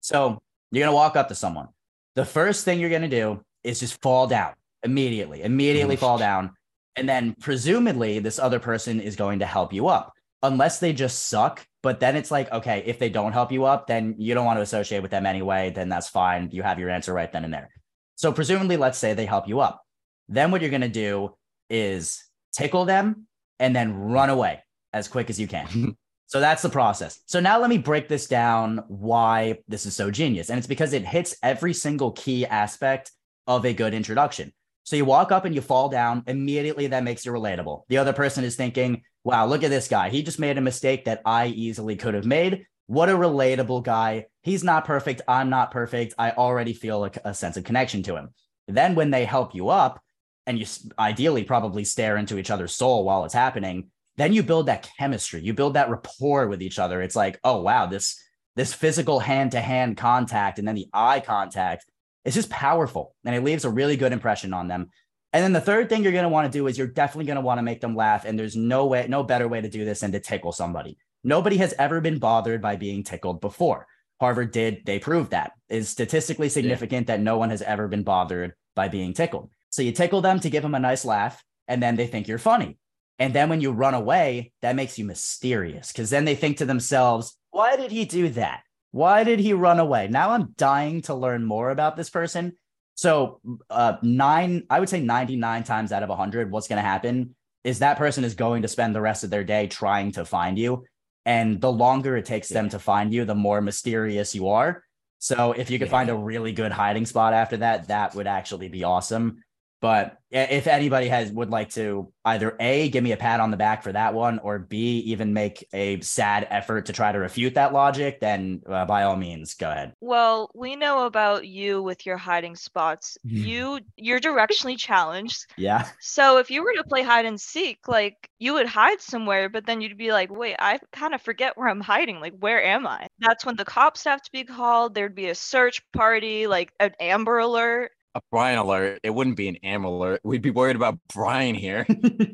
So 0.00 0.40
you're 0.70 0.86
gonna 0.86 0.96
walk 0.96 1.16
up 1.16 1.28
to 1.28 1.34
someone. 1.34 1.68
The 2.14 2.24
first 2.24 2.64
thing 2.64 2.80
you're 2.80 2.88
gonna 2.90 3.08
do 3.08 3.42
is 3.62 3.80
just 3.80 4.00
fall 4.00 4.26
down 4.26 4.54
immediately, 4.82 5.42
immediately 5.42 5.96
fall 5.96 6.16
down, 6.16 6.52
and 6.94 7.06
then 7.06 7.34
presumably 7.40 8.20
this 8.20 8.38
other 8.38 8.58
person 8.58 9.00
is 9.00 9.16
going 9.16 9.40
to 9.40 9.46
help 9.46 9.72
you 9.72 9.88
up, 9.88 10.14
unless 10.42 10.78
they 10.78 10.92
just 10.92 11.26
suck. 11.26 11.66
But 11.86 12.00
then 12.00 12.16
it's 12.16 12.32
like, 12.32 12.50
okay, 12.50 12.82
if 12.84 12.98
they 12.98 13.08
don't 13.08 13.30
help 13.30 13.52
you 13.52 13.64
up, 13.64 13.86
then 13.86 14.16
you 14.18 14.34
don't 14.34 14.44
want 14.44 14.56
to 14.56 14.62
associate 14.62 15.02
with 15.02 15.12
them 15.12 15.24
anyway. 15.24 15.70
Then 15.70 15.88
that's 15.88 16.08
fine. 16.08 16.48
You 16.50 16.64
have 16.64 16.80
your 16.80 16.90
answer 16.90 17.12
right 17.12 17.30
then 17.30 17.44
and 17.44 17.54
there. 17.54 17.70
So 18.16 18.32
presumably, 18.32 18.76
let's 18.76 18.98
say 18.98 19.14
they 19.14 19.24
help 19.24 19.46
you 19.46 19.60
up. 19.60 19.84
Then 20.28 20.50
what 20.50 20.62
you're 20.62 20.72
gonna 20.72 20.88
do 20.88 21.36
is 21.70 22.24
tickle 22.52 22.86
them 22.86 23.28
and 23.60 23.76
then 23.76 23.94
run 23.94 24.30
away 24.30 24.64
as 24.92 25.06
quick 25.06 25.30
as 25.30 25.38
you 25.38 25.46
can. 25.46 25.96
so 26.26 26.40
that's 26.40 26.62
the 26.62 26.70
process. 26.70 27.20
So 27.26 27.38
now 27.38 27.60
let 27.60 27.70
me 27.70 27.78
break 27.78 28.08
this 28.08 28.26
down 28.26 28.82
why 28.88 29.60
this 29.68 29.86
is 29.86 29.94
so 29.94 30.10
genius. 30.10 30.50
And 30.50 30.58
it's 30.58 30.66
because 30.66 30.92
it 30.92 31.06
hits 31.06 31.36
every 31.40 31.72
single 31.72 32.10
key 32.10 32.46
aspect 32.46 33.12
of 33.46 33.64
a 33.64 33.72
good 33.72 33.94
introduction. 33.94 34.52
So 34.86 34.96
you 34.96 35.04
walk 35.04 35.32
up 35.32 35.44
and 35.44 35.54
you 35.54 35.60
fall 35.60 35.88
down, 35.88 36.22
immediately 36.26 36.86
that 36.86 37.02
makes 37.02 37.26
you 37.26 37.32
relatable. 37.32 37.82
The 37.88 37.98
other 37.98 38.12
person 38.12 38.44
is 38.44 38.54
thinking, 38.54 39.02
wow, 39.24 39.44
look 39.44 39.64
at 39.64 39.70
this 39.70 39.88
guy. 39.88 40.10
He 40.10 40.22
just 40.22 40.38
made 40.38 40.58
a 40.58 40.60
mistake 40.62 41.04
that 41.04 41.22
I 41.26 41.48
easily 41.48 41.96
could 41.96 42.14
have 42.14 42.24
made. 42.24 42.66
What 42.86 43.08
a 43.08 43.12
relatable 43.12 43.82
guy. 43.82 44.26
He's 44.42 44.62
not 44.62 44.84
perfect. 44.84 45.22
I'm 45.26 45.50
not 45.50 45.72
perfect. 45.72 46.14
I 46.18 46.30
already 46.30 46.72
feel 46.72 47.00
like 47.00 47.18
a 47.24 47.34
sense 47.34 47.56
of 47.56 47.64
connection 47.64 48.04
to 48.04 48.14
him. 48.14 48.28
Then 48.68 48.94
when 48.94 49.10
they 49.10 49.24
help 49.24 49.56
you 49.56 49.70
up, 49.70 50.00
and 50.46 50.58
you 50.58 50.66
ideally 50.98 51.42
probably 51.44 51.84
stare 51.84 52.16
into 52.16 52.38
each 52.38 52.50
other's 52.50 52.74
soul 52.74 53.04
while 53.04 53.24
it's 53.24 53.34
happening 53.34 53.90
then 54.16 54.32
you 54.32 54.42
build 54.42 54.66
that 54.66 54.88
chemistry 54.98 55.40
you 55.40 55.52
build 55.52 55.74
that 55.74 55.90
rapport 55.90 56.46
with 56.46 56.62
each 56.62 56.78
other 56.78 57.02
it's 57.02 57.16
like 57.16 57.38
oh 57.44 57.60
wow 57.60 57.86
this 57.86 58.22
this 58.54 58.72
physical 58.72 59.18
hand 59.18 59.52
to 59.52 59.60
hand 59.60 59.96
contact 59.96 60.58
and 60.58 60.66
then 60.66 60.74
the 60.74 60.88
eye 60.92 61.20
contact 61.20 61.84
it's 62.26 62.34
just 62.34 62.50
powerful 62.50 63.14
and 63.24 63.34
it 63.34 63.44
leaves 63.44 63.64
a 63.64 63.70
really 63.70 63.96
good 63.96 64.12
impression 64.12 64.52
on 64.52 64.68
them. 64.68 64.90
And 65.32 65.42
then 65.42 65.52
the 65.52 65.60
third 65.60 65.88
thing 65.88 66.02
you're 66.02 66.12
going 66.12 66.24
to 66.24 66.28
want 66.28 66.50
to 66.50 66.58
do 66.58 66.66
is 66.66 66.76
you're 66.76 66.86
definitely 66.86 67.26
going 67.26 67.36
to 67.36 67.42
want 67.42 67.58
to 67.58 67.62
make 67.62 67.80
them 67.80 67.94
laugh 67.94 68.24
and 68.24 68.38
there's 68.38 68.56
no 68.56 68.86
way 68.86 69.06
no 69.08 69.22
better 69.22 69.48
way 69.48 69.60
to 69.60 69.68
do 69.68 69.84
this 69.84 70.00
than 70.00 70.12
to 70.12 70.20
tickle 70.20 70.52
somebody. 70.52 70.98
Nobody 71.22 71.56
has 71.58 71.72
ever 71.78 72.00
been 72.00 72.18
bothered 72.18 72.60
by 72.60 72.76
being 72.76 73.04
tickled 73.04 73.40
before. 73.40 73.86
Harvard 74.20 74.50
did 74.50 74.82
they 74.84 74.98
proved 74.98 75.30
that. 75.30 75.52
It's 75.68 75.88
statistically 75.88 76.48
significant 76.48 77.06
that 77.08 77.20
no 77.20 77.38
one 77.38 77.50
has 77.50 77.62
ever 77.62 77.86
been 77.86 78.02
bothered 78.02 78.54
by 78.74 78.88
being 78.88 79.12
tickled. 79.12 79.50
So 79.70 79.82
you 79.82 79.92
tickle 79.92 80.20
them 80.20 80.40
to 80.40 80.50
give 80.50 80.62
them 80.62 80.74
a 80.74 80.80
nice 80.80 81.04
laugh, 81.04 81.42
and 81.68 81.82
then 81.82 81.96
they 81.96 82.06
think 82.06 82.28
you're 82.28 82.38
funny. 82.38 82.78
And 83.18 83.34
then 83.34 83.48
when 83.48 83.60
you 83.60 83.72
run 83.72 83.94
away, 83.94 84.52
that 84.62 84.76
makes 84.76 84.98
you 84.98 85.04
mysterious 85.04 85.92
because 85.92 86.10
then 86.10 86.24
they 86.24 86.34
think 86.34 86.58
to 86.58 86.64
themselves, 86.64 87.36
why 87.50 87.76
did 87.76 87.90
he 87.90 88.04
do 88.04 88.28
that? 88.30 88.62
Why 88.96 89.24
did 89.24 89.40
he 89.40 89.52
run 89.52 89.78
away? 89.78 90.08
Now 90.08 90.30
I'm 90.30 90.54
dying 90.56 91.02
to 91.02 91.14
learn 91.14 91.44
more 91.44 91.68
about 91.68 91.96
this 91.96 92.08
person. 92.08 92.56
So, 92.94 93.42
uh, 93.68 93.98
nine, 94.02 94.62
I 94.70 94.80
would 94.80 94.88
say 94.88 95.00
99 95.00 95.64
times 95.64 95.92
out 95.92 96.02
of 96.02 96.08
100, 96.08 96.50
what's 96.50 96.66
going 96.66 96.82
to 96.82 96.88
happen 96.88 97.34
is 97.62 97.80
that 97.80 97.98
person 97.98 98.24
is 98.24 98.34
going 98.34 98.62
to 98.62 98.68
spend 98.68 98.94
the 98.94 99.02
rest 99.02 99.22
of 99.22 99.28
their 99.28 99.44
day 99.44 99.66
trying 99.66 100.12
to 100.12 100.24
find 100.24 100.58
you. 100.58 100.86
And 101.26 101.60
the 101.60 101.70
longer 101.70 102.16
it 102.16 102.24
takes 102.24 102.48
them 102.48 102.70
to 102.70 102.78
find 102.78 103.12
you, 103.12 103.26
the 103.26 103.34
more 103.34 103.60
mysterious 103.60 104.34
you 104.34 104.48
are. 104.48 104.82
So, 105.18 105.52
if 105.52 105.68
you 105.70 105.78
could 105.78 105.88
Yeah. 105.88 105.98
find 105.98 106.08
a 106.08 106.16
really 106.16 106.52
good 106.52 106.72
hiding 106.72 107.04
spot 107.04 107.34
after 107.34 107.58
that, 107.58 107.88
that 107.88 108.14
would 108.14 108.26
actually 108.26 108.68
be 108.68 108.82
awesome. 108.82 109.44
But 109.86 110.18
if 110.32 110.66
anybody 110.66 111.06
has 111.06 111.30
would 111.30 111.50
like 111.50 111.70
to 111.70 112.12
either 112.24 112.56
A, 112.58 112.88
give 112.90 113.04
me 113.04 113.12
a 113.12 113.16
pat 113.16 113.38
on 113.38 113.52
the 113.52 113.56
back 113.56 113.84
for 113.84 113.92
that 113.92 114.14
one, 114.14 114.40
or 114.40 114.58
B, 114.58 114.98
even 115.06 115.32
make 115.32 115.64
a 115.72 116.00
sad 116.00 116.48
effort 116.50 116.86
to 116.86 116.92
try 116.92 117.12
to 117.12 117.18
refute 117.20 117.54
that 117.54 117.72
logic, 117.72 118.18
then 118.18 118.62
uh, 118.68 118.84
by 118.84 119.04
all 119.04 119.14
means, 119.14 119.54
go 119.54 119.70
ahead. 119.70 119.92
Well, 120.00 120.50
we 120.56 120.74
know 120.74 121.06
about 121.06 121.46
you 121.46 121.84
with 121.84 122.04
your 122.04 122.16
hiding 122.16 122.56
spots. 122.56 123.16
Mhm. 123.24 123.46
You 123.46 123.80
you're 123.96 124.18
directionally 124.18 124.76
challenged. 124.76 125.46
Yeah. 125.56 125.88
So 126.00 126.38
if 126.38 126.50
you 126.50 126.64
were 126.64 126.74
to 126.74 126.82
play 126.82 127.04
hide 127.04 127.24
and 127.24 127.40
seek, 127.40 127.86
like 127.86 128.28
you 128.40 128.54
would 128.54 128.66
hide 128.66 129.00
somewhere, 129.00 129.48
but 129.48 129.66
then 129.66 129.80
you'd 129.80 129.96
be 129.96 130.10
like, 130.10 130.32
wait, 130.32 130.56
I 130.58 130.80
kind 130.90 131.14
of 131.14 131.22
forget 131.22 131.56
where 131.56 131.68
I'm 131.68 131.80
hiding. 131.80 132.18
Like, 132.18 132.34
where 132.40 132.60
am 132.60 132.88
I? 132.88 133.06
That's 133.20 133.46
when 133.46 133.54
the 133.54 133.64
cops 133.64 134.02
have 134.02 134.20
to 134.22 134.32
be 134.32 134.42
called. 134.42 134.96
There'd 134.96 135.14
be 135.14 135.28
a 135.28 135.34
search 135.36 135.80
party, 135.92 136.48
like 136.48 136.72
an 136.80 136.90
Amber 136.98 137.38
Alert. 137.38 137.92
A 138.16 138.20
Brian 138.30 138.58
alert. 138.58 139.00
It 139.02 139.10
wouldn't 139.10 139.36
be 139.36 139.48
an 139.48 139.56
Am 139.62 139.84
alert. 139.84 140.22
We'd 140.24 140.40
be 140.40 140.50
worried 140.50 140.74
about 140.74 140.98
Brian 141.12 141.54
here. 141.54 141.86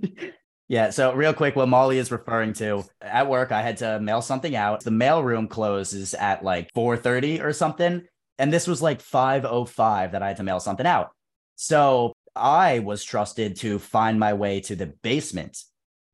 yeah. 0.68 0.90
So 0.90 1.12
real 1.12 1.34
quick, 1.34 1.56
what 1.56 1.68
Molly 1.68 1.98
is 1.98 2.12
referring 2.12 2.52
to 2.54 2.84
at 3.00 3.28
work, 3.28 3.50
I 3.50 3.62
had 3.62 3.78
to 3.78 3.98
mail 3.98 4.22
something 4.22 4.54
out. 4.54 4.84
The 4.84 4.92
mailroom 4.92 5.50
closes 5.50 6.14
at 6.14 6.44
like 6.44 6.72
4:30 6.72 7.42
or 7.42 7.52
something. 7.52 8.06
And 8.38 8.52
this 8.52 8.68
was 8.68 8.80
like 8.80 9.02
5:05 9.02 10.12
that 10.12 10.22
I 10.22 10.28
had 10.28 10.36
to 10.36 10.44
mail 10.44 10.60
something 10.60 10.86
out. 10.86 11.10
So 11.56 12.12
I 12.36 12.78
was 12.78 13.02
trusted 13.02 13.56
to 13.56 13.80
find 13.80 14.20
my 14.20 14.34
way 14.34 14.60
to 14.60 14.76
the 14.76 14.86
basement 14.86 15.64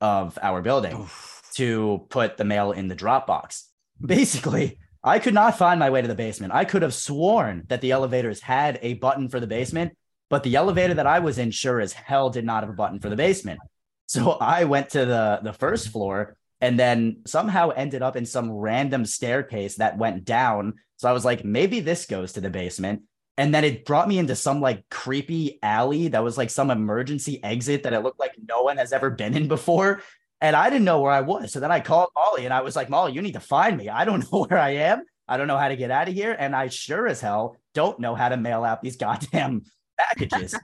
of 0.00 0.38
our 0.40 0.62
building 0.62 0.96
Oof. 0.96 1.42
to 1.56 2.06
put 2.08 2.38
the 2.38 2.44
mail 2.44 2.72
in 2.72 2.88
the 2.88 2.96
Dropbox. 2.96 3.64
Basically, 4.00 4.78
I 5.02 5.18
could 5.18 5.34
not 5.34 5.58
find 5.58 5.78
my 5.78 5.90
way 5.90 6.02
to 6.02 6.08
the 6.08 6.14
basement. 6.14 6.52
I 6.52 6.64
could 6.64 6.82
have 6.82 6.94
sworn 6.94 7.64
that 7.68 7.80
the 7.80 7.92
elevators 7.92 8.40
had 8.40 8.78
a 8.82 8.94
button 8.94 9.28
for 9.28 9.40
the 9.40 9.46
basement, 9.46 9.96
but 10.28 10.42
the 10.42 10.56
elevator 10.56 10.94
that 10.94 11.06
I 11.06 11.20
was 11.20 11.38
in 11.38 11.50
sure 11.50 11.80
as 11.80 11.92
hell 11.92 12.30
did 12.30 12.44
not 12.44 12.62
have 12.62 12.70
a 12.70 12.76
button 12.76 12.98
for 12.98 13.08
the 13.08 13.16
basement. 13.16 13.60
So 14.06 14.32
I 14.40 14.64
went 14.64 14.90
to 14.90 15.04
the 15.04 15.40
the 15.42 15.52
first 15.52 15.88
floor 15.88 16.36
and 16.60 16.78
then 16.78 17.22
somehow 17.26 17.70
ended 17.70 18.02
up 18.02 18.16
in 18.16 18.26
some 18.26 18.50
random 18.50 19.04
staircase 19.04 19.76
that 19.76 19.98
went 19.98 20.24
down. 20.24 20.74
So 20.96 21.08
I 21.08 21.12
was 21.12 21.24
like, 21.24 21.44
maybe 21.44 21.80
this 21.80 22.06
goes 22.06 22.32
to 22.32 22.40
the 22.40 22.50
basement. 22.50 23.02
And 23.36 23.54
then 23.54 23.62
it 23.62 23.84
brought 23.84 24.08
me 24.08 24.18
into 24.18 24.34
some 24.34 24.60
like 24.60 24.88
creepy 24.90 25.60
alley 25.62 26.08
that 26.08 26.24
was 26.24 26.36
like 26.36 26.50
some 26.50 26.72
emergency 26.72 27.42
exit 27.44 27.84
that 27.84 27.92
it 27.92 28.00
looked 28.00 28.18
like 28.18 28.34
no 28.48 28.62
one 28.62 28.78
has 28.78 28.92
ever 28.92 29.10
been 29.10 29.36
in 29.36 29.46
before. 29.46 30.02
And 30.40 30.54
I 30.54 30.70
didn't 30.70 30.84
know 30.84 31.00
where 31.00 31.12
I 31.12 31.20
was. 31.20 31.52
So 31.52 31.60
then 31.60 31.72
I 31.72 31.80
mm-hmm. 31.80 31.86
called 31.86 32.10
Molly 32.14 32.44
and 32.44 32.54
I 32.54 32.60
was 32.60 32.76
like, 32.76 32.88
Molly, 32.88 33.12
you 33.12 33.22
need 33.22 33.32
to 33.32 33.40
find 33.40 33.76
me. 33.76 33.88
I 33.88 34.04
don't 34.04 34.20
know 34.32 34.44
where 34.44 34.58
I 34.58 34.70
am. 34.70 35.02
I 35.26 35.36
don't 35.36 35.46
know 35.46 35.58
how 35.58 35.68
to 35.68 35.76
get 35.76 35.90
out 35.90 36.08
of 36.08 36.14
here. 36.14 36.34
And 36.38 36.54
I 36.56 36.68
sure 36.68 37.06
as 37.06 37.20
hell 37.20 37.56
don't 37.74 38.00
know 38.00 38.14
how 38.14 38.28
to 38.28 38.36
mail 38.36 38.64
out 38.64 38.82
these 38.82 38.96
goddamn 39.04 39.62
packages. 39.98 40.54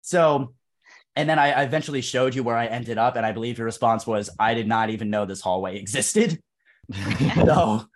so, 0.00 0.54
and 1.16 1.28
then 1.28 1.38
I, 1.38 1.50
I 1.50 1.62
eventually 1.64 2.00
showed 2.00 2.34
you 2.34 2.42
where 2.44 2.56
I 2.56 2.66
ended 2.66 2.96
up. 2.96 3.16
And 3.16 3.26
I 3.26 3.32
believe 3.32 3.58
your 3.58 3.64
response 3.64 4.06
was, 4.06 4.30
I 4.38 4.54
did 4.54 4.68
not 4.68 4.90
even 4.90 5.10
know 5.10 5.26
this 5.26 5.40
hallway 5.40 5.78
existed. 5.78 6.40
So, 7.34 7.86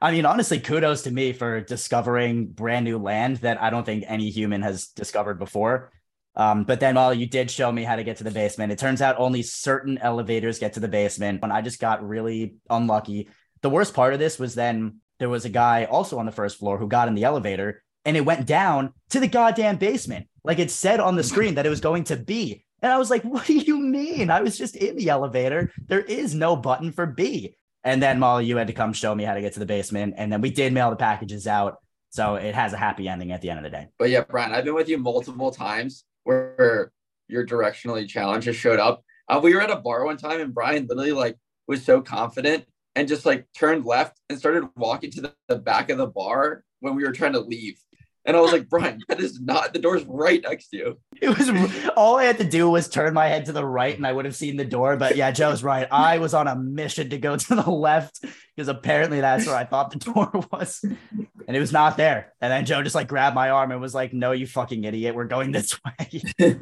I 0.00 0.12
mean, 0.12 0.24
honestly, 0.24 0.58
kudos 0.58 1.02
to 1.02 1.10
me 1.10 1.32
for 1.34 1.60
discovering 1.60 2.46
brand 2.46 2.84
new 2.84 2.98
land 2.98 3.38
that 3.38 3.60
I 3.60 3.68
don't 3.68 3.84
think 3.84 4.04
any 4.06 4.30
human 4.30 4.62
has 4.62 4.86
discovered 4.88 5.38
before. 5.38 5.90
Um, 6.38 6.62
but 6.62 6.78
then, 6.78 6.94
while 6.94 7.12
you 7.12 7.26
did 7.26 7.50
show 7.50 7.70
me 7.70 7.82
how 7.82 7.96
to 7.96 8.04
get 8.04 8.18
to 8.18 8.24
the 8.24 8.30
basement, 8.30 8.72
it 8.72 8.78
turns 8.78 9.02
out 9.02 9.18
only 9.18 9.42
certain 9.42 9.98
elevators 9.98 10.60
get 10.60 10.74
to 10.74 10.80
the 10.80 10.88
basement. 10.88 11.40
And 11.42 11.52
I 11.52 11.60
just 11.60 11.80
got 11.80 12.06
really 12.06 12.54
unlucky. 12.70 13.28
The 13.60 13.70
worst 13.70 13.92
part 13.92 14.14
of 14.14 14.20
this 14.20 14.38
was 14.38 14.54
then 14.54 15.00
there 15.18 15.28
was 15.28 15.44
a 15.44 15.50
guy 15.50 15.84
also 15.84 16.18
on 16.18 16.26
the 16.26 16.32
first 16.32 16.58
floor 16.58 16.78
who 16.78 16.86
got 16.86 17.08
in 17.08 17.14
the 17.14 17.24
elevator 17.24 17.82
and 18.04 18.16
it 18.16 18.24
went 18.24 18.46
down 18.46 18.94
to 19.10 19.20
the 19.20 19.26
goddamn 19.26 19.76
basement. 19.76 20.28
Like 20.44 20.60
it 20.60 20.70
said 20.70 21.00
on 21.00 21.16
the 21.16 21.24
screen 21.24 21.56
that 21.56 21.66
it 21.66 21.70
was 21.70 21.80
going 21.80 22.04
to 22.04 22.16
be. 22.16 22.64
And 22.80 22.92
I 22.92 22.98
was 22.98 23.10
like, 23.10 23.22
what 23.22 23.46
do 23.46 23.54
you 23.54 23.76
mean? 23.78 24.30
I 24.30 24.40
was 24.40 24.56
just 24.56 24.76
in 24.76 24.96
the 24.96 25.10
elevator. 25.10 25.72
There 25.88 26.00
is 26.00 26.34
no 26.34 26.54
button 26.54 26.92
for 26.92 27.04
B. 27.04 27.56
And 27.82 28.00
then 28.00 28.20
Molly, 28.20 28.46
you 28.46 28.56
had 28.56 28.68
to 28.68 28.72
come 28.72 28.92
show 28.92 29.14
me 29.14 29.24
how 29.24 29.34
to 29.34 29.40
get 29.40 29.54
to 29.54 29.58
the 29.58 29.66
basement. 29.66 30.14
And 30.16 30.32
then 30.32 30.40
we 30.40 30.50
did 30.50 30.72
mail 30.72 30.90
the 30.90 30.96
packages 30.96 31.46
out. 31.48 31.78
So 32.10 32.36
it 32.36 32.54
has 32.54 32.72
a 32.72 32.76
happy 32.76 33.08
ending 33.08 33.32
at 33.32 33.42
the 33.42 33.50
end 33.50 33.58
of 33.58 33.64
the 33.64 33.70
day. 33.70 33.88
But 33.98 34.10
yeah, 34.10 34.22
Brian, 34.22 34.52
I've 34.52 34.64
been 34.64 34.74
with 34.74 34.88
you 34.88 34.98
multiple 34.98 35.50
times 35.50 36.04
where 36.24 36.92
your 37.28 37.46
directionally 37.46 38.08
challenges 38.08 38.56
showed 38.56 38.78
up. 38.78 39.02
Uh, 39.28 39.40
we 39.42 39.54
were 39.54 39.60
at 39.60 39.70
a 39.70 39.76
bar 39.76 40.04
one 40.04 40.16
time 40.16 40.40
and 40.40 40.54
Brian 40.54 40.86
literally 40.88 41.12
like 41.12 41.36
was 41.66 41.84
so 41.84 42.00
confident 42.00 42.64
and 42.96 43.06
just 43.06 43.26
like 43.26 43.46
turned 43.56 43.84
left 43.84 44.18
and 44.28 44.38
started 44.38 44.68
walking 44.76 45.10
to 45.12 45.20
the, 45.20 45.34
the 45.48 45.56
back 45.56 45.90
of 45.90 45.98
the 45.98 46.06
bar 46.06 46.64
when 46.80 46.94
we 46.94 47.04
were 47.04 47.12
trying 47.12 47.34
to 47.34 47.40
leave. 47.40 47.78
And 48.24 48.36
I 48.36 48.40
was 48.40 48.52
like, 48.52 48.68
Brian, 48.68 49.00
that 49.08 49.20
is 49.20 49.40
not 49.40 49.72
the 49.72 49.78
door's 49.78 50.04
right 50.04 50.42
next 50.42 50.68
to 50.68 50.76
you. 50.76 51.00
It 51.20 51.30
was 51.30 51.50
all 51.96 52.16
I 52.16 52.24
had 52.24 52.38
to 52.38 52.44
do 52.44 52.68
was 52.68 52.88
turn 52.88 53.14
my 53.14 53.26
head 53.26 53.46
to 53.46 53.52
the 53.52 53.64
right 53.64 53.96
and 53.96 54.06
I 54.06 54.12
would 54.12 54.26
have 54.26 54.36
seen 54.36 54.56
the 54.56 54.64
door. 54.64 54.96
But 54.96 55.16
yeah, 55.16 55.30
Joe's 55.30 55.62
right. 55.62 55.88
I 55.90 56.18
was 56.18 56.34
on 56.34 56.46
a 56.46 56.54
mission 56.54 57.10
to 57.10 57.18
go 57.18 57.36
to 57.36 57.54
the 57.54 57.70
left 57.70 58.24
because 58.54 58.68
apparently 58.68 59.20
that's 59.20 59.46
where 59.46 59.56
I 59.56 59.64
thought 59.64 59.92
the 59.92 59.98
door 59.98 60.30
was. 60.52 60.84
And 60.84 61.56
it 61.56 61.60
was 61.60 61.72
not 61.72 61.96
there. 61.96 62.34
And 62.40 62.52
then 62.52 62.66
Joe 62.66 62.82
just 62.82 62.94
like 62.94 63.08
grabbed 63.08 63.34
my 63.34 63.50
arm 63.50 63.72
and 63.72 63.80
was 63.80 63.94
like, 63.94 64.12
No, 64.12 64.32
you 64.32 64.46
fucking 64.46 64.84
idiot. 64.84 65.14
We're 65.14 65.24
going 65.24 65.52
this 65.52 65.78
way. 66.38 66.56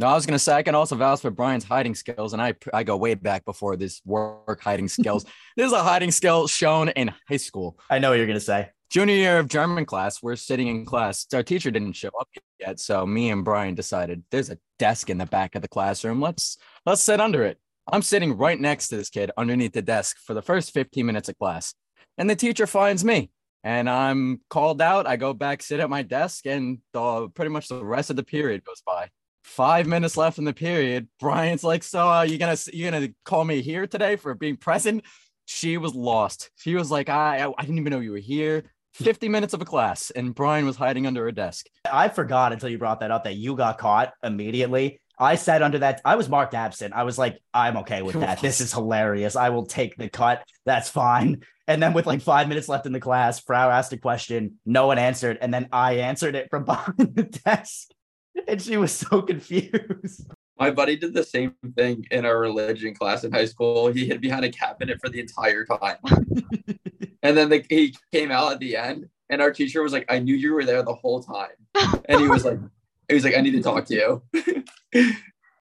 No, 0.00 0.06
I 0.06 0.14
was 0.14 0.24
gonna 0.24 0.38
say 0.38 0.54
I 0.54 0.62
can 0.62 0.74
also 0.74 0.96
vouch 0.96 1.20
for 1.20 1.30
Brian's 1.30 1.64
hiding 1.64 1.94
skills, 1.94 2.32
and 2.32 2.40
I 2.40 2.54
I 2.72 2.84
go 2.84 2.96
way 2.96 3.12
back 3.12 3.44
before 3.44 3.76
this 3.76 4.00
work 4.06 4.62
hiding 4.62 4.88
skills. 4.88 5.26
this 5.58 5.66
is 5.66 5.74
a 5.74 5.82
hiding 5.82 6.10
skill 6.10 6.46
shown 6.46 6.88
in 6.88 7.12
high 7.28 7.36
school. 7.36 7.78
I 7.90 7.98
know 7.98 8.08
what 8.08 8.16
you're 8.16 8.26
gonna 8.26 8.40
say. 8.40 8.70
Junior 8.90 9.14
year 9.14 9.38
of 9.38 9.46
German 9.46 9.84
class, 9.84 10.20
we're 10.20 10.34
sitting 10.34 10.66
in 10.66 10.84
class. 10.84 11.24
Our 11.32 11.44
teacher 11.44 11.70
didn't 11.70 11.92
show 11.92 12.10
up 12.20 12.28
yet, 12.58 12.80
so 12.80 13.06
me 13.06 13.30
and 13.30 13.44
Brian 13.44 13.76
decided 13.76 14.24
there's 14.32 14.50
a 14.50 14.58
desk 14.80 15.08
in 15.08 15.16
the 15.16 15.26
back 15.26 15.54
of 15.54 15.62
the 15.62 15.68
classroom. 15.68 16.20
Let's 16.20 16.58
let's 16.84 17.00
sit 17.00 17.20
under 17.20 17.44
it. 17.44 17.58
I'm 17.86 18.02
sitting 18.02 18.36
right 18.36 18.60
next 18.60 18.88
to 18.88 18.96
this 18.96 19.08
kid 19.08 19.30
underneath 19.36 19.74
the 19.74 19.82
desk 19.82 20.16
for 20.26 20.34
the 20.34 20.42
first 20.42 20.72
15 20.74 21.06
minutes 21.06 21.28
of 21.28 21.38
class, 21.38 21.72
and 22.18 22.28
the 22.28 22.34
teacher 22.34 22.66
finds 22.66 23.04
me 23.04 23.30
and 23.62 23.88
I'm 23.88 24.40
called 24.50 24.82
out. 24.82 25.06
I 25.06 25.16
go 25.16 25.34
back, 25.34 25.62
sit 25.62 25.80
at 25.80 25.90
my 25.90 26.02
desk, 26.02 26.46
and 26.46 26.78
the, 26.92 27.28
pretty 27.28 27.50
much 27.50 27.68
the 27.68 27.84
rest 27.84 28.10
of 28.10 28.16
the 28.16 28.24
period 28.24 28.64
goes 28.64 28.82
by 28.84 29.08
five 29.44 29.86
minutes 29.86 30.16
left 30.16 30.38
in 30.38 30.44
the 30.44 30.52
period. 30.52 31.08
Brian's 31.20 31.62
like, 31.62 31.82
"So 31.82 32.08
uh, 32.08 32.22
you 32.22 32.38
gonna 32.38 32.56
you 32.72 32.90
gonna 32.90 33.08
call 33.24 33.44
me 33.44 33.62
here 33.62 33.86
today 33.86 34.16
for 34.16 34.34
being 34.34 34.56
present?" 34.56 35.04
She 35.44 35.76
was 35.76 35.94
lost. 35.94 36.50
She 36.56 36.74
was 36.74 36.90
like, 36.90 37.08
"I 37.08 37.52
I 37.56 37.62
didn't 37.62 37.78
even 37.78 37.92
know 37.92 38.00
you 38.00 38.12
were 38.12 38.18
here." 38.18 38.64
50 38.94 39.28
minutes 39.28 39.54
of 39.54 39.62
a 39.62 39.64
class, 39.64 40.10
and 40.10 40.34
Brian 40.34 40.66
was 40.66 40.76
hiding 40.76 41.06
under 41.06 41.26
a 41.28 41.32
desk. 41.32 41.66
I 41.90 42.08
forgot 42.08 42.52
until 42.52 42.68
you 42.68 42.78
brought 42.78 43.00
that 43.00 43.10
up 43.10 43.24
that 43.24 43.36
you 43.36 43.56
got 43.56 43.78
caught 43.78 44.12
immediately. 44.22 45.00
I 45.18 45.34
sat 45.34 45.62
under 45.62 45.80
that. 45.80 46.00
I 46.04 46.16
was 46.16 46.28
marked 46.28 46.54
absent. 46.54 46.94
I 46.94 47.02
was 47.02 47.18
like, 47.18 47.38
I'm 47.52 47.76
okay 47.78 48.02
with 48.02 48.18
that. 48.20 48.40
This 48.40 48.60
is 48.60 48.72
hilarious. 48.72 49.36
I 49.36 49.50
will 49.50 49.66
take 49.66 49.96
the 49.96 50.08
cut. 50.08 50.42
That's 50.64 50.88
fine. 50.88 51.42
And 51.68 51.82
then 51.82 51.92
with 51.92 52.06
like 52.06 52.22
five 52.22 52.48
minutes 52.48 52.68
left 52.68 52.86
in 52.86 52.92
the 52.92 53.00
class, 53.00 53.38
Frau 53.38 53.70
asked 53.70 53.92
a 53.92 53.98
question. 53.98 54.58
No 54.64 54.86
one 54.86 54.98
answered. 54.98 55.38
And 55.40 55.52
then 55.52 55.68
I 55.72 55.98
answered 55.98 56.34
it 56.34 56.48
from 56.50 56.64
behind 56.66 56.96
the 56.96 57.24
desk 57.44 57.90
and 58.48 58.60
she 58.60 58.76
was 58.76 58.92
so 58.92 59.22
confused. 59.22 60.26
My 60.60 60.70
buddy 60.70 60.94
did 60.94 61.14
the 61.14 61.24
same 61.24 61.54
thing 61.74 62.06
in 62.10 62.26
our 62.26 62.38
religion 62.38 62.94
class 62.94 63.24
in 63.24 63.32
high 63.32 63.46
school. 63.46 63.88
He 63.88 64.06
hid 64.06 64.20
behind 64.20 64.44
a 64.44 64.50
cabinet 64.50 65.00
for 65.00 65.08
the 65.08 65.18
entire 65.18 65.64
time. 65.64 65.96
and 67.22 67.34
then 67.34 67.48
the, 67.48 67.64
he 67.70 67.96
came 68.12 68.30
out 68.30 68.52
at 68.52 68.60
the 68.60 68.76
end, 68.76 69.08
and 69.30 69.40
our 69.40 69.52
teacher 69.52 69.82
was 69.82 69.94
like, 69.94 70.04
I 70.12 70.18
knew 70.18 70.34
you 70.34 70.52
were 70.52 70.66
there 70.66 70.82
the 70.82 70.94
whole 70.94 71.22
time. 71.22 71.48
And 72.04 72.20
he 72.20 72.28
was 72.28 72.44
like, 72.44 72.58
he 73.08 73.14
was 73.14 73.24
like, 73.24 73.38
I 73.38 73.40
need 73.40 73.52
to 73.52 73.62
talk 73.62 73.86
to 73.86 73.94
you. 73.94 74.22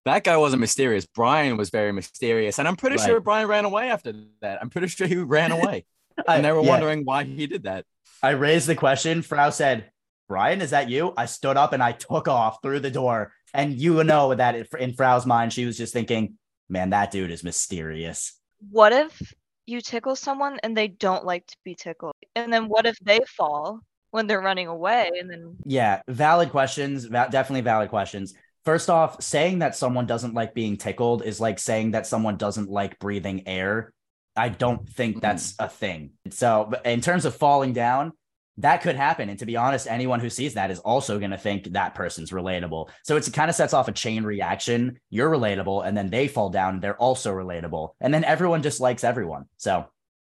that 0.03 0.25
guy 0.25 0.35
wasn't 0.35 0.59
mysterious. 0.59 1.05
Brian 1.05 1.55
was 1.55 1.69
very 1.69 1.93
mysterious. 1.93 2.59
And 2.59 2.67
I'm 2.67 2.75
pretty 2.75 2.97
right. 2.97 3.05
sure 3.05 3.21
Brian 3.21 3.47
ran 3.47 3.63
away 3.63 3.89
after 3.89 4.13
that. 4.41 4.59
I'm 4.61 4.69
pretty 4.69 4.87
sure 4.87 5.07
he 5.07 5.15
ran 5.15 5.53
away. 5.53 5.85
and 6.27 6.43
they 6.43 6.51
were 6.51 6.61
yeah. 6.61 6.69
wondering 6.69 7.05
why 7.05 7.23
he 7.23 7.47
did 7.47 7.63
that. 7.63 7.85
I 8.21 8.31
raised 8.31 8.67
the 8.67 8.75
question. 8.75 9.21
Frau 9.21 9.49
said, 9.49 9.91
Brian, 10.27 10.61
is 10.61 10.71
that 10.71 10.89
you? 10.89 11.13
I 11.15 11.25
stood 11.25 11.55
up 11.55 11.71
and 11.71 11.81
I 11.81 11.93
took 11.93 12.27
off 12.27 12.61
through 12.61 12.81
the 12.81 12.91
door. 12.91 13.31
And 13.53 13.73
you 13.73 14.03
know 14.03 14.33
that 14.33 14.55
in 14.79 14.93
Frau's 14.93 15.25
mind, 15.25 15.53
she 15.53 15.65
was 15.65 15.77
just 15.77 15.93
thinking, 15.93 16.35
man, 16.67 16.91
that 16.91 17.11
dude 17.11 17.31
is 17.31 17.43
mysterious. 17.43 18.39
What 18.69 18.93
if 18.93 19.33
you 19.65 19.81
tickle 19.81 20.15
someone 20.15 20.59
and 20.63 20.75
they 20.75 20.87
don't 20.87 21.25
like 21.25 21.45
to 21.47 21.55
be 21.63 21.75
tickled? 21.75 22.13
And 22.35 22.51
then 22.51 22.67
what 22.67 22.85
if 22.85 22.97
they 22.99 23.19
fall 23.27 23.79
when 24.11 24.27
they're 24.27 24.41
running 24.41 24.67
away? 24.67 25.11
And 25.19 25.29
then. 25.29 25.55
Yeah, 25.65 26.01
valid 26.07 26.49
questions. 26.49 27.07
Definitely 27.07 27.61
valid 27.61 27.89
questions. 27.89 28.33
First 28.65 28.89
off, 28.89 29.21
saying 29.23 29.59
that 29.59 29.75
someone 29.75 30.05
doesn't 30.05 30.33
like 30.33 30.53
being 30.53 30.77
tickled 30.77 31.23
is 31.23 31.39
like 31.39 31.59
saying 31.59 31.91
that 31.91 32.05
someone 32.05 32.37
doesn't 32.37 32.69
like 32.69 32.99
breathing 32.99 33.47
air. 33.47 33.93
I 34.35 34.49
don't 34.49 34.87
think 34.87 35.15
mm-hmm. 35.15 35.21
that's 35.21 35.55
a 35.59 35.67
thing. 35.67 36.11
So, 36.29 36.71
in 36.85 37.01
terms 37.01 37.25
of 37.25 37.35
falling 37.35 37.73
down, 37.73 38.13
that 38.59 38.81
could 38.81 38.95
happen. 38.95 39.29
And 39.29 39.39
to 39.39 39.45
be 39.45 39.55
honest, 39.55 39.87
anyone 39.87 40.19
who 40.19 40.29
sees 40.29 40.53
that 40.53 40.69
is 40.69 40.79
also 40.79 41.17
going 41.17 41.31
to 41.31 41.37
think 41.37 41.71
that 41.73 41.95
person's 41.95 42.31
relatable. 42.31 42.89
So 43.03 43.15
it's, 43.15 43.27
it 43.27 43.33
kind 43.33 43.49
of 43.49 43.55
sets 43.55 43.73
off 43.73 43.87
a 43.87 43.91
chain 43.91 44.23
reaction. 44.23 44.99
You're 45.09 45.29
relatable, 45.29 45.85
and 45.85 45.97
then 45.97 46.09
they 46.09 46.27
fall 46.27 46.49
down. 46.49 46.79
They're 46.79 46.97
also 46.97 47.33
relatable. 47.33 47.91
And 48.01 48.13
then 48.13 48.23
everyone 48.23 48.61
just 48.61 48.79
likes 48.79 49.03
everyone. 49.03 49.45
So 49.57 49.85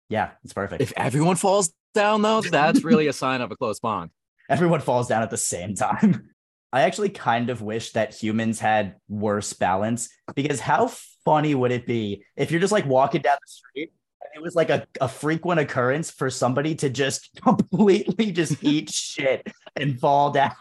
yeah, 0.09 0.31
it's 0.43 0.53
perfect. 0.53 0.81
If 0.81 0.93
everyone 0.97 1.35
falls 1.35 1.73
down, 1.93 2.21
though, 2.21 2.41
that's 2.41 2.83
really 2.83 3.07
a 3.07 3.13
sign 3.13 3.41
of 3.41 3.51
a 3.51 3.55
close 3.55 3.79
bond. 3.79 4.11
Everyone 4.49 4.79
falls 4.79 5.07
down 5.07 5.23
at 5.23 5.31
the 5.31 5.37
same 5.37 5.73
time. 5.73 6.29
I 6.71 6.81
actually 6.81 7.09
kind 7.09 7.49
of 7.49 7.63
wish 7.63 7.93
that 7.93 8.13
humans 8.13 8.59
had 8.59 8.95
worse 9.09 9.53
balance 9.53 10.09
because 10.35 10.59
how 10.59 10.91
funny 11.23 11.55
would 11.55 11.71
it 11.71 11.87
be 11.87 12.23
if 12.35 12.51
you're 12.51 12.59
just 12.59 12.73
like 12.73 12.85
walking 12.85 13.21
down 13.21 13.37
the 13.41 13.51
street 13.51 13.93
it 14.35 14.41
was 14.41 14.55
like 14.55 14.69
a, 14.69 14.85
a 14.99 15.07
frequent 15.07 15.59
occurrence 15.59 16.11
for 16.11 16.29
somebody 16.29 16.75
to 16.75 16.89
just 16.89 17.29
completely 17.41 18.31
just 18.31 18.63
eat 18.63 18.89
shit 18.93 19.47
and 19.75 19.99
fall 19.99 20.31
down. 20.31 20.53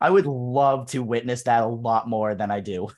I 0.00 0.10
would 0.10 0.26
love 0.26 0.86
to 0.90 1.02
witness 1.02 1.42
that 1.44 1.64
a 1.64 1.66
lot 1.66 2.08
more 2.08 2.34
than 2.34 2.50
I 2.50 2.60
do. 2.60 2.88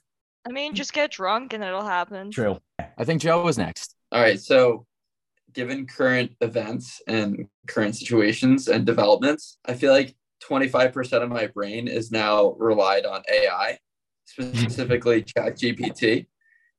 I 0.46 0.50
mean, 0.50 0.74
just 0.74 0.92
get 0.92 1.12
drunk 1.12 1.52
and 1.52 1.62
it'll 1.62 1.84
happen. 1.84 2.30
True. 2.30 2.58
I 2.98 3.04
think 3.04 3.22
Joe 3.22 3.42
was 3.42 3.58
next. 3.58 3.94
All 4.10 4.20
right. 4.20 4.40
So, 4.40 4.86
given 5.52 5.86
current 5.86 6.32
events 6.40 7.00
and 7.06 7.46
current 7.68 7.94
situations 7.94 8.68
and 8.68 8.84
developments, 8.84 9.58
I 9.64 9.74
feel 9.74 9.92
like 9.92 10.16
25% 10.42 11.22
of 11.22 11.28
my 11.28 11.46
brain 11.46 11.86
is 11.86 12.10
now 12.10 12.52
relied 12.58 13.06
on 13.06 13.22
AI, 13.32 13.78
specifically 14.24 15.22
ChatGPT. 15.22 16.26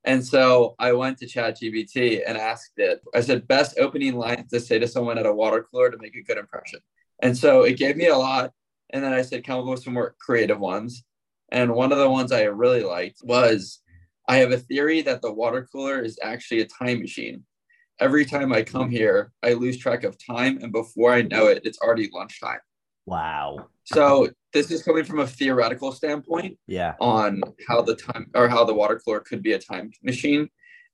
And 0.05 0.25
so 0.25 0.75
I 0.79 0.91
went 0.93 1.17
to 1.19 1.25
ChatGPT 1.25 2.21
and 2.27 2.37
asked 2.37 2.73
it, 2.77 3.01
I 3.15 3.21
said, 3.21 3.47
best 3.47 3.79
opening 3.79 4.15
lines 4.15 4.49
to 4.51 4.59
say 4.59 4.77
to 4.79 4.87
someone 4.87 5.17
at 5.17 5.25
a 5.25 5.33
water 5.33 5.65
cooler 5.69 5.89
to 5.89 5.97
make 5.97 6.15
a 6.15 6.23
good 6.23 6.37
impression. 6.37 6.79
And 7.21 7.37
so 7.37 7.63
it 7.63 7.77
gave 7.77 7.95
me 7.95 8.07
a 8.07 8.17
lot. 8.17 8.51
And 8.89 9.03
then 9.03 9.13
I 9.13 9.21
said, 9.21 9.45
come 9.45 9.61
up 9.61 9.65
with 9.65 9.83
some 9.83 9.93
more 9.93 10.15
creative 10.19 10.59
ones. 10.59 11.03
And 11.51 11.73
one 11.73 11.91
of 11.91 11.99
the 11.99 12.09
ones 12.09 12.31
I 12.31 12.43
really 12.43 12.83
liked 12.83 13.19
was 13.23 13.81
I 14.27 14.37
have 14.37 14.51
a 14.51 14.57
theory 14.57 15.01
that 15.03 15.21
the 15.21 15.31
water 15.31 15.67
cooler 15.71 16.01
is 16.01 16.19
actually 16.21 16.61
a 16.61 16.67
time 16.67 16.99
machine. 16.99 17.43
Every 17.99 18.25
time 18.25 18.51
I 18.51 18.63
come 18.63 18.89
here, 18.89 19.31
I 19.41 19.53
lose 19.53 19.77
track 19.77 20.03
of 20.03 20.17
time. 20.17 20.59
And 20.61 20.71
before 20.71 21.13
I 21.13 21.21
know 21.21 21.47
it, 21.47 21.61
it's 21.63 21.79
already 21.79 22.09
lunchtime. 22.11 22.59
Wow. 23.05 23.67
So 23.85 24.29
this 24.53 24.71
is 24.71 24.83
coming 24.83 25.03
from 25.03 25.19
a 25.19 25.27
theoretical 25.27 25.91
standpoint. 25.91 26.57
Yeah. 26.67 26.95
On 26.99 27.41
how 27.67 27.81
the 27.81 27.95
time 27.95 28.29
or 28.33 28.47
how 28.47 28.63
the 28.63 28.73
water 28.73 29.01
cooler 29.03 29.19
could 29.19 29.43
be 29.43 29.53
a 29.53 29.59
time 29.59 29.91
machine. 30.03 30.49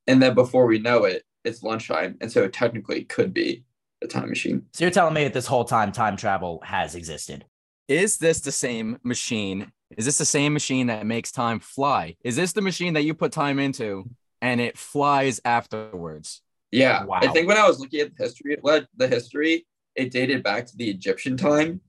And 0.08 0.22
then 0.22 0.34
before 0.34 0.66
we 0.66 0.80
know 0.80 1.04
it, 1.04 1.24
it's 1.44 1.64
lunchtime. 1.64 2.18
And 2.22 2.32
so 2.32 2.44
it 2.44 2.54
technically 2.54 3.04
could 3.04 3.34
be 3.34 3.64
a 4.02 4.08
time 4.08 4.30
machine. 4.30 4.66
So 4.74 4.86
you're 4.86 4.92
telling 4.92 5.14
me 5.14 5.24
that 5.26 5.34
this 5.34 5.46
whole 5.46 5.66
time 5.66 5.92
time 5.92 6.18
travel 6.18 6.62
has 6.64 6.96
existed. 6.96 7.46
Is 7.88 8.18
this 8.18 8.42
the 8.42 8.52
same 8.52 8.98
machine? 9.04 9.72
Is 9.98 10.06
this 10.06 10.18
the 10.18 10.26
same 10.26 10.54
machine 10.54 10.88
that 10.88 11.06
makes 11.06 11.32
time 11.32 11.60
fly? 11.60 12.16
Is 12.24 12.36
this 12.36 12.54
the 12.54 12.62
machine 12.62 12.94
that 12.94 13.04
you 13.04 13.14
put 13.14 13.32
time 13.32 13.60
into 13.60 14.10
and 14.42 14.62
it 14.62 14.78
flies 14.78 15.42
afterwards? 15.44 16.42
Yeah. 16.72 17.04
Wow. 17.04 17.20
I 17.22 17.28
think 17.28 17.48
when 17.48 17.58
I 17.58 17.68
was 17.68 17.80
looking 17.80 18.02
at 18.02 18.16
the 18.16 18.24
history, 18.24 18.58
the 18.96 19.08
history, 19.08 19.66
it 19.96 20.12
dated 20.12 20.44
back 20.44 20.66
to 20.68 20.78
the 20.78 20.90
Egyptian 20.90 21.36
time. 21.36 21.82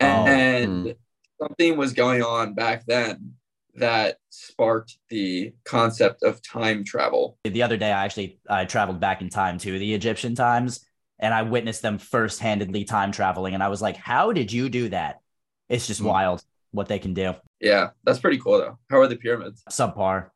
Oh, 0.00 0.26
and 0.26 0.88
oh. 0.88 0.94
something 1.40 1.76
was 1.76 1.92
going 1.92 2.22
on 2.22 2.54
back 2.54 2.84
then 2.86 3.34
that 3.76 4.16
sparked 4.30 4.96
the 5.10 5.52
concept 5.64 6.22
of 6.22 6.42
time 6.42 6.84
travel. 6.84 7.38
The 7.44 7.62
other 7.62 7.76
day, 7.76 7.92
I 7.92 8.04
actually 8.04 8.38
I 8.48 8.64
traveled 8.64 9.00
back 9.00 9.20
in 9.20 9.28
time 9.28 9.58
to 9.58 9.78
the 9.78 9.94
Egyptian 9.94 10.34
times, 10.34 10.86
and 11.18 11.32
I 11.32 11.42
witnessed 11.42 11.82
them 11.82 11.98
first-handedly 11.98 12.84
time 12.84 13.12
traveling, 13.12 13.54
and 13.54 13.62
I 13.62 13.68
was 13.68 13.82
like, 13.82 13.96
"How 13.96 14.32
did 14.32 14.52
you 14.52 14.68
do 14.68 14.88
that?" 14.90 15.20
It's 15.68 15.86
just 15.86 16.02
mm. 16.02 16.06
wild 16.06 16.42
what 16.72 16.88
they 16.88 16.98
can 16.98 17.14
do. 17.14 17.34
Yeah, 17.60 17.90
that's 18.04 18.18
pretty 18.18 18.38
cool 18.38 18.58
though. 18.58 18.78
How 18.90 18.98
are 18.98 19.08
the 19.08 19.16
pyramids? 19.16 19.62
Subpar, 19.70 20.30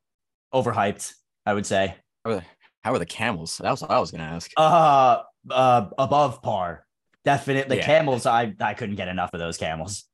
overhyped, 0.52 1.12
I 1.46 1.54
would 1.54 1.66
say. 1.66 1.94
How 2.24 2.30
are 2.30 2.34
the, 2.36 2.44
how 2.84 2.94
are 2.94 2.98
the 2.98 3.06
camels? 3.06 3.58
That's 3.58 3.82
what 3.82 3.90
I 3.90 4.00
was 4.00 4.10
gonna 4.10 4.24
ask. 4.24 4.50
Uh, 4.56 5.22
uh, 5.50 5.86
above 5.98 6.42
par 6.42 6.86
definitely 7.24 7.78
Yeah. 7.78 7.86
camels. 7.86 8.26
I 8.26 8.54
I 8.60 8.74
couldn't 8.74 8.96
get 8.96 9.08
enough 9.08 9.30
of 9.32 9.40
those 9.40 9.56
camels. 9.56 10.04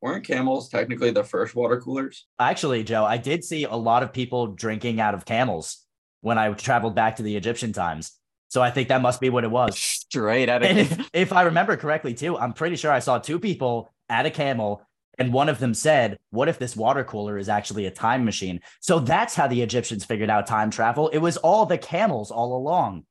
Weren't 0.00 0.26
camels 0.26 0.68
technically 0.68 1.10
the 1.12 1.22
first 1.22 1.54
water 1.54 1.80
coolers? 1.80 2.26
Actually, 2.40 2.82
Joe, 2.82 3.04
I 3.04 3.18
did 3.18 3.44
see 3.44 3.64
a 3.64 3.74
lot 3.74 4.02
of 4.02 4.12
people 4.12 4.48
drinking 4.48 5.00
out 5.00 5.14
of 5.14 5.24
camels 5.24 5.78
when 6.22 6.38
I 6.38 6.52
traveled 6.54 6.94
back 6.96 7.16
to 7.16 7.22
the 7.22 7.36
Egyptian 7.36 7.72
times. 7.72 8.12
So 8.48 8.60
I 8.60 8.70
think 8.70 8.88
that 8.88 9.00
must 9.00 9.20
be 9.20 9.30
what 9.30 9.44
it 9.44 9.50
was. 9.50 9.78
Straight 9.78 10.48
out 10.48 10.62
of 10.62 10.76
if, 10.76 11.10
if 11.12 11.32
I 11.32 11.42
remember 11.42 11.76
correctly, 11.76 12.14
too, 12.14 12.36
I'm 12.36 12.52
pretty 12.52 12.76
sure 12.76 12.90
I 12.92 12.98
saw 12.98 13.18
two 13.18 13.38
people 13.38 13.90
at 14.10 14.26
a 14.26 14.30
camel, 14.30 14.82
and 15.18 15.32
one 15.32 15.48
of 15.48 15.58
them 15.58 15.72
said, 15.72 16.18
What 16.30 16.48
if 16.48 16.58
this 16.58 16.76
water 16.76 17.02
cooler 17.04 17.38
is 17.38 17.48
actually 17.48 17.86
a 17.86 17.90
time 17.90 18.24
machine? 18.24 18.60
So 18.80 18.98
that's 18.98 19.34
how 19.36 19.46
the 19.46 19.62
Egyptians 19.62 20.04
figured 20.04 20.28
out 20.30 20.46
time 20.46 20.70
travel. 20.70 21.08
It 21.10 21.18
was 21.18 21.36
all 21.38 21.64
the 21.64 21.78
camels 21.78 22.30
all 22.30 22.56
along. 22.56 23.06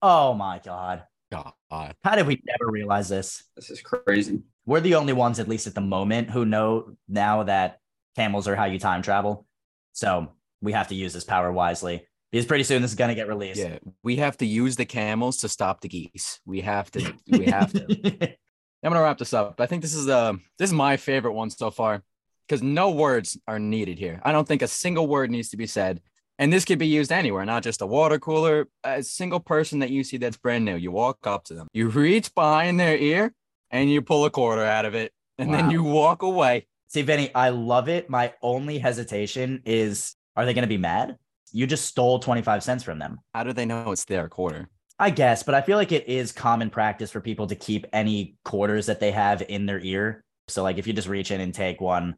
Oh 0.00 0.32
my 0.32 0.60
God. 0.64 1.02
God. 1.30 1.94
How 2.04 2.14
did 2.14 2.26
we 2.26 2.42
never 2.44 2.70
realize 2.70 3.08
this? 3.08 3.44
This 3.56 3.70
is 3.70 3.80
crazy. 3.80 4.42
We're 4.64 4.80
the 4.80 4.94
only 4.94 5.12
ones, 5.12 5.38
at 5.38 5.48
least 5.48 5.66
at 5.66 5.74
the 5.74 5.80
moment, 5.80 6.30
who 6.30 6.44
know 6.44 6.96
now 7.08 7.42
that 7.44 7.80
camels 8.14 8.48
are 8.48 8.56
how 8.56 8.64
you 8.64 8.78
time 8.78 9.02
travel. 9.02 9.46
So 9.92 10.32
we 10.60 10.72
have 10.72 10.88
to 10.88 10.94
use 10.94 11.12
this 11.12 11.24
power 11.24 11.52
wisely 11.52 12.06
because 12.30 12.46
pretty 12.46 12.64
soon 12.64 12.82
this 12.82 12.92
is 12.92 12.96
going 12.96 13.08
to 13.08 13.14
get 13.14 13.28
released. 13.28 13.60
Yeah, 13.60 13.78
we 14.02 14.16
have 14.16 14.36
to 14.38 14.46
use 14.46 14.76
the 14.76 14.84
camels 14.84 15.38
to 15.38 15.48
stop 15.48 15.80
the 15.80 15.88
geese. 15.88 16.40
We 16.44 16.60
have 16.62 16.90
to. 16.92 17.14
We 17.28 17.46
have 17.46 17.72
to. 17.72 18.36
I'm 18.82 18.92
gonna 18.92 19.02
wrap 19.02 19.18
this 19.18 19.34
up. 19.34 19.60
I 19.60 19.66
think 19.66 19.82
this 19.82 19.94
is 19.94 20.06
the 20.06 20.38
this 20.58 20.70
is 20.70 20.74
my 20.74 20.96
favorite 20.96 21.32
one 21.32 21.50
so 21.50 21.70
far 21.70 22.04
because 22.46 22.62
no 22.62 22.90
words 22.90 23.36
are 23.48 23.58
needed 23.58 23.98
here. 23.98 24.20
I 24.22 24.32
don't 24.32 24.46
think 24.46 24.62
a 24.62 24.68
single 24.68 25.08
word 25.08 25.30
needs 25.30 25.48
to 25.50 25.56
be 25.56 25.66
said, 25.66 26.00
and 26.38 26.52
this 26.52 26.64
could 26.64 26.78
be 26.78 26.86
used 26.86 27.12
anywhere, 27.12 27.44
not 27.44 27.62
just 27.62 27.82
a 27.82 27.86
water 27.86 28.18
cooler. 28.18 28.68
A 28.84 29.02
single 29.02 29.40
person 29.40 29.80
that 29.80 29.90
you 29.90 30.04
see 30.04 30.16
that's 30.16 30.36
brand 30.36 30.64
new, 30.64 30.76
you 30.76 30.90
walk 30.90 31.26
up 31.26 31.44
to 31.44 31.54
them, 31.54 31.68
you 31.72 31.88
reach 31.88 32.34
behind 32.34 32.78
their 32.78 32.96
ear, 32.96 33.32
and 33.70 33.90
you 33.90 34.02
pull 34.02 34.24
a 34.24 34.30
quarter 34.30 34.64
out 34.64 34.84
of 34.84 34.94
it, 34.94 35.12
and 35.38 35.52
then 35.52 35.70
you 35.70 35.82
walk 35.82 36.22
away. 36.22 36.66
See, 36.88 37.02
Vinny, 37.02 37.34
I 37.34 37.48
love 37.48 37.88
it. 37.88 38.08
My 38.08 38.32
only 38.42 38.78
hesitation 38.78 39.62
is 39.64 40.14
are 40.36 40.44
they 40.44 40.54
going 40.54 40.62
to 40.62 40.68
be 40.68 40.78
mad? 40.78 41.16
You 41.52 41.66
just 41.66 41.86
stole 41.86 42.18
25 42.18 42.62
cents 42.62 42.84
from 42.84 42.98
them. 42.98 43.18
How 43.34 43.44
do 43.44 43.52
they 43.52 43.64
know 43.64 43.92
it's 43.92 44.04
their 44.04 44.28
quarter? 44.28 44.68
I 44.98 45.10
guess, 45.10 45.42
but 45.42 45.54
I 45.54 45.60
feel 45.60 45.76
like 45.76 45.92
it 45.92 46.08
is 46.08 46.32
common 46.32 46.70
practice 46.70 47.10
for 47.10 47.20
people 47.20 47.46
to 47.48 47.54
keep 47.54 47.86
any 47.92 48.36
quarters 48.44 48.86
that 48.86 49.00
they 49.00 49.10
have 49.10 49.42
in 49.46 49.66
their 49.66 49.80
ear. 49.80 50.24
So, 50.48 50.62
like, 50.62 50.78
if 50.78 50.86
you 50.86 50.92
just 50.92 51.08
reach 51.08 51.30
in 51.30 51.40
and 51.40 51.52
take 51.52 51.80
one, 51.80 52.16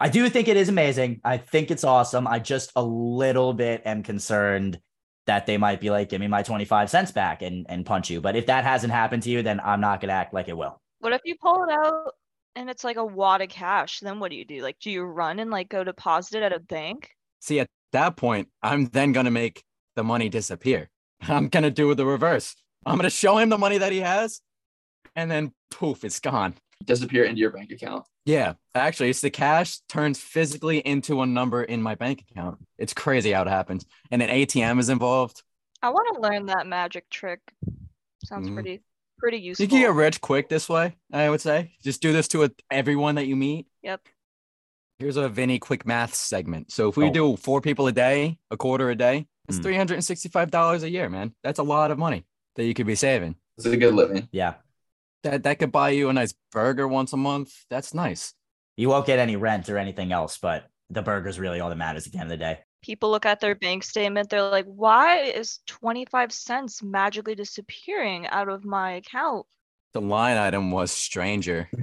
I 0.00 0.08
do 0.08 0.28
think 0.28 0.48
it 0.48 0.56
is 0.56 0.68
amazing. 0.68 1.20
I 1.24 1.36
think 1.36 1.70
it's 1.70 1.84
awesome. 1.84 2.26
I 2.26 2.38
just 2.38 2.72
a 2.76 2.82
little 2.82 3.52
bit 3.52 3.82
am 3.84 4.02
concerned 4.02 4.80
that 5.26 5.46
they 5.46 5.56
might 5.56 5.80
be 5.80 5.90
like, 5.90 6.08
give 6.08 6.20
me 6.20 6.26
my 6.26 6.42
25 6.42 6.90
cents 6.90 7.12
back 7.12 7.42
and, 7.42 7.64
and 7.68 7.86
punch 7.86 8.10
you. 8.10 8.20
But 8.20 8.36
if 8.36 8.46
that 8.46 8.64
hasn't 8.64 8.92
happened 8.92 9.22
to 9.22 9.30
you, 9.30 9.42
then 9.42 9.60
I'm 9.60 9.80
not 9.80 10.00
going 10.00 10.08
to 10.08 10.14
act 10.14 10.34
like 10.34 10.48
it 10.48 10.56
will. 10.56 10.80
What 10.98 11.12
if 11.12 11.22
you 11.24 11.36
pull 11.40 11.64
it 11.64 11.72
out 11.72 12.12
and 12.56 12.68
it's 12.68 12.84
like 12.84 12.96
a 12.96 13.04
wad 13.04 13.40
of 13.40 13.48
cash? 13.48 14.00
Then 14.00 14.20
what 14.20 14.30
do 14.30 14.36
you 14.36 14.44
do? 14.44 14.62
Like, 14.62 14.78
do 14.80 14.90
you 14.90 15.02
run 15.02 15.38
and 15.38 15.50
like 15.50 15.68
go 15.68 15.84
deposit 15.84 16.38
it 16.38 16.42
at 16.42 16.52
a 16.52 16.60
bank? 16.60 17.10
See, 17.40 17.60
at 17.60 17.68
that 17.92 18.16
point, 18.16 18.48
I'm 18.62 18.86
then 18.86 19.12
gonna 19.12 19.30
make 19.30 19.62
the 19.96 20.04
money 20.04 20.28
disappear. 20.28 20.88
I'm 21.22 21.48
gonna 21.48 21.70
do 21.70 21.94
the 21.94 22.06
reverse. 22.06 22.56
I'm 22.86 22.96
gonna 22.96 23.10
show 23.10 23.38
him 23.38 23.48
the 23.48 23.58
money 23.58 23.78
that 23.78 23.92
he 23.92 24.00
has, 24.00 24.40
and 25.14 25.30
then 25.30 25.52
poof, 25.70 26.04
it's 26.04 26.20
gone. 26.20 26.54
Disappear 26.84 27.24
into 27.24 27.40
your 27.40 27.50
bank 27.50 27.70
account. 27.72 28.04
Yeah, 28.26 28.54
actually, 28.74 29.10
it's 29.10 29.20
the 29.20 29.30
cash 29.30 29.78
turns 29.88 30.18
physically 30.18 30.78
into 30.78 31.20
a 31.22 31.26
number 31.26 31.62
in 31.62 31.82
my 31.82 31.94
bank 31.94 32.24
account. 32.30 32.58
It's 32.78 32.92
crazy 32.94 33.32
how 33.32 33.42
it 33.42 33.48
happens, 33.48 33.84
and 34.10 34.22
an 34.22 34.28
ATM 34.30 34.78
is 34.78 34.88
involved. 34.88 35.42
I 35.82 35.90
want 35.90 36.14
to 36.14 36.20
learn 36.20 36.46
that 36.46 36.66
magic 36.66 37.08
trick. 37.10 37.40
Sounds 38.24 38.48
Mhm. 38.48 38.54
pretty 38.54 38.82
pretty 39.18 39.38
useful. 39.38 39.64
You 39.64 39.68
can 39.68 39.80
get 39.80 39.92
rich 39.94 40.20
quick 40.20 40.48
this 40.48 40.68
way. 40.68 40.96
I 41.12 41.30
would 41.30 41.40
say 41.40 41.72
just 41.82 42.02
do 42.02 42.12
this 42.12 42.28
to 42.28 42.44
a, 42.44 42.50
everyone 42.70 43.14
that 43.14 43.26
you 43.26 43.36
meet. 43.36 43.66
Yep. 43.82 44.06
Here's 44.98 45.16
a 45.16 45.28
Vinny 45.28 45.58
quick 45.58 45.86
math 45.86 46.14
segment. 46.14 46.70
So 46.72 46.88
if 46.88 46.96
we 46.96 47.06
Oh. 47.06 47.10
do 47.12 47.36
four 47.36 47.60
people 47.60 47.86
a 47.86 47.92
day, 47.92 48.38
a 48.50 48.56
quarter 48.56 48.90
a 48.90 48.94
day, 48.94 49.26
it's 49.48 49.56
Hmm. 49.58 49.62
three 49.62 49.76
hundred 49.76 49.94
and 49.94 50.04
sixty-five 50.04 50.50
dollars 50.50 50.82
a 50.82 50.90
year, 50.90 51.08
man. 51.08 51.34
That's 51.42 51.58
a 51.58 51.62
lot 51.62 51.90
of 51.90 51.98
money 51.98 52.24
that 52.56 52.64
you 52.64 52.74
could 52.74 52.86
be 52.86 52.94
saving. 52.96 53.36
It's 53.56 53.66
a 53.66 53.76
good 53.76 53.94
living. 53.94 54.28
Yeah. 54.32 54.54
That 55.24 55.42
that 55.42 55.58
could 55.58 55.72
buy 55.72 55.90
you 55.90 56.08
a 56.08 56.12
nice 56.12 56.34
burger 56.52 56.86
once 56.86 57.12
a 57.12 57.16
month. 57.16 57.64
That's 57.68 57.92
nice. 57.92 58.34
You 58.76 58.88
won't 58.88 59.06
get 59.06 59.18
any 59.18 59.36
rent 59.36 59.68
or 59.68 59.78
anything 59.78 60.12
else, 60.12 60.38
but 60.38 60.68
the 60.90 61.02
burger's 61.02 61.40
really 61.40 61.60
all 61.60 61.70
that 61.70 61.76
matters 61.76 62.06
at 62.06 62.12
the 62.12 62.18
end 62.18 62.30
of 62.30 62.38
the 62.38 62.44
day. 62.44 62.60
People 62.82 63.10
look 63.10 63.24
at 63.24 63.40
their 63.40 63.54
bank 63.54 63.82
statement. 63.82 64.30
They're 64.30 64.42
like, 64.42 64.66
"Why 64.66 65.22
is 65.22 65.60
twenty 65.66 66.04
five 66.04 66.32
cents 66.32 66.82
magically 66.82 67.34
disappearing 67.34 68.26
out 68.28 68.48
of 68.48 68.64
my 68.64 68.92
account?" 68.92 69.46
The 69.94 70.00
line 70.00 70.36
item 70.36 70.70
was 70.70 70.92
stranger. 70.92 71.70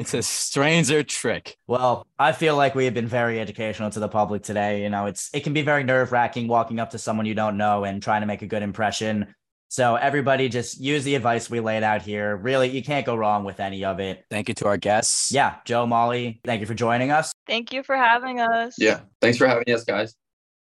It's 0.00 0.14
a 0.14 0.22
stranger 0.22 1.02
trick. 1.02 1.58
Well, 1.66 2.06
I 2.18 2.32
feel 2.32 2.56
like 2.56 2.74
we 2.74 2.86
have 2.86 2.94
been 2.94 3.06
very 3.06 3.38
educational 3.38 3.90
to 3.90 4.00
the 4.00 4.08
public 4.08 4.42
today. 4.42 4.82
You 4.82 4.88
know, 4.88 5.04
it's 5.04 5.28
it 5.34 5.44
can 5.44 5.52
be 5.52 5.60
very 5.60 5.84
nerve 5.84 6.10
wracking 6.10 6.48
walking 6.48 6.80
up 6.80 6.88
to 6.92 6.98
someone 6.98 7.26
you 7.26 7.34
don't 7.34 7.58
know 7.58 7.84
and 7.84 8.02
trying 8.02 8.22
to 8.22 8.26
make 8.26 8.40
a 8.40 8.46
good 8.46 8.62
impression. 8.62 9.34
So 9.70 9.94
everybody 9.94 10.48
just 10.48 10.80
use 10.80 11.04
the 11.04 11.14
advice 11.14 11.48
we 11.48 11.60
laid 11.60 11.84
out 11.84 12.02
here. 12.02 12.36
Really, 12.36 12.68
you 12.68 12.82
can't 12.82 13.06
go 13.06 13.14
wrong 13.14 13.44
with 13.44 13.60
any 13.60 13.84
of 13.84 14.00
it. 14.00 14.24
Thank 14.28 14.48
you 14.48 14.54
to 14.56 14.66
our 14.66 14.76
guests. 14.76 15.30
Yeah, 15.30 15.58
Joe, 15.64 15.86
Molly, 15.86 16.40
thank 16.44 16.60
you 16.60 16.66
for 16.66 16.74
joining 16.74 17.12
us. 17.12 17.32
Thank 17.46 17.72
you 17.72 17.84
for 17.84 17.96
having 17.96 18.40
us. 18.40 18.74
Yeah. 18.78 19.02
Thanks 19.20 19.38
for 19.38 19.46
having 19.46 19.72
us, 19.72 19.84
guys. 19.84 20.16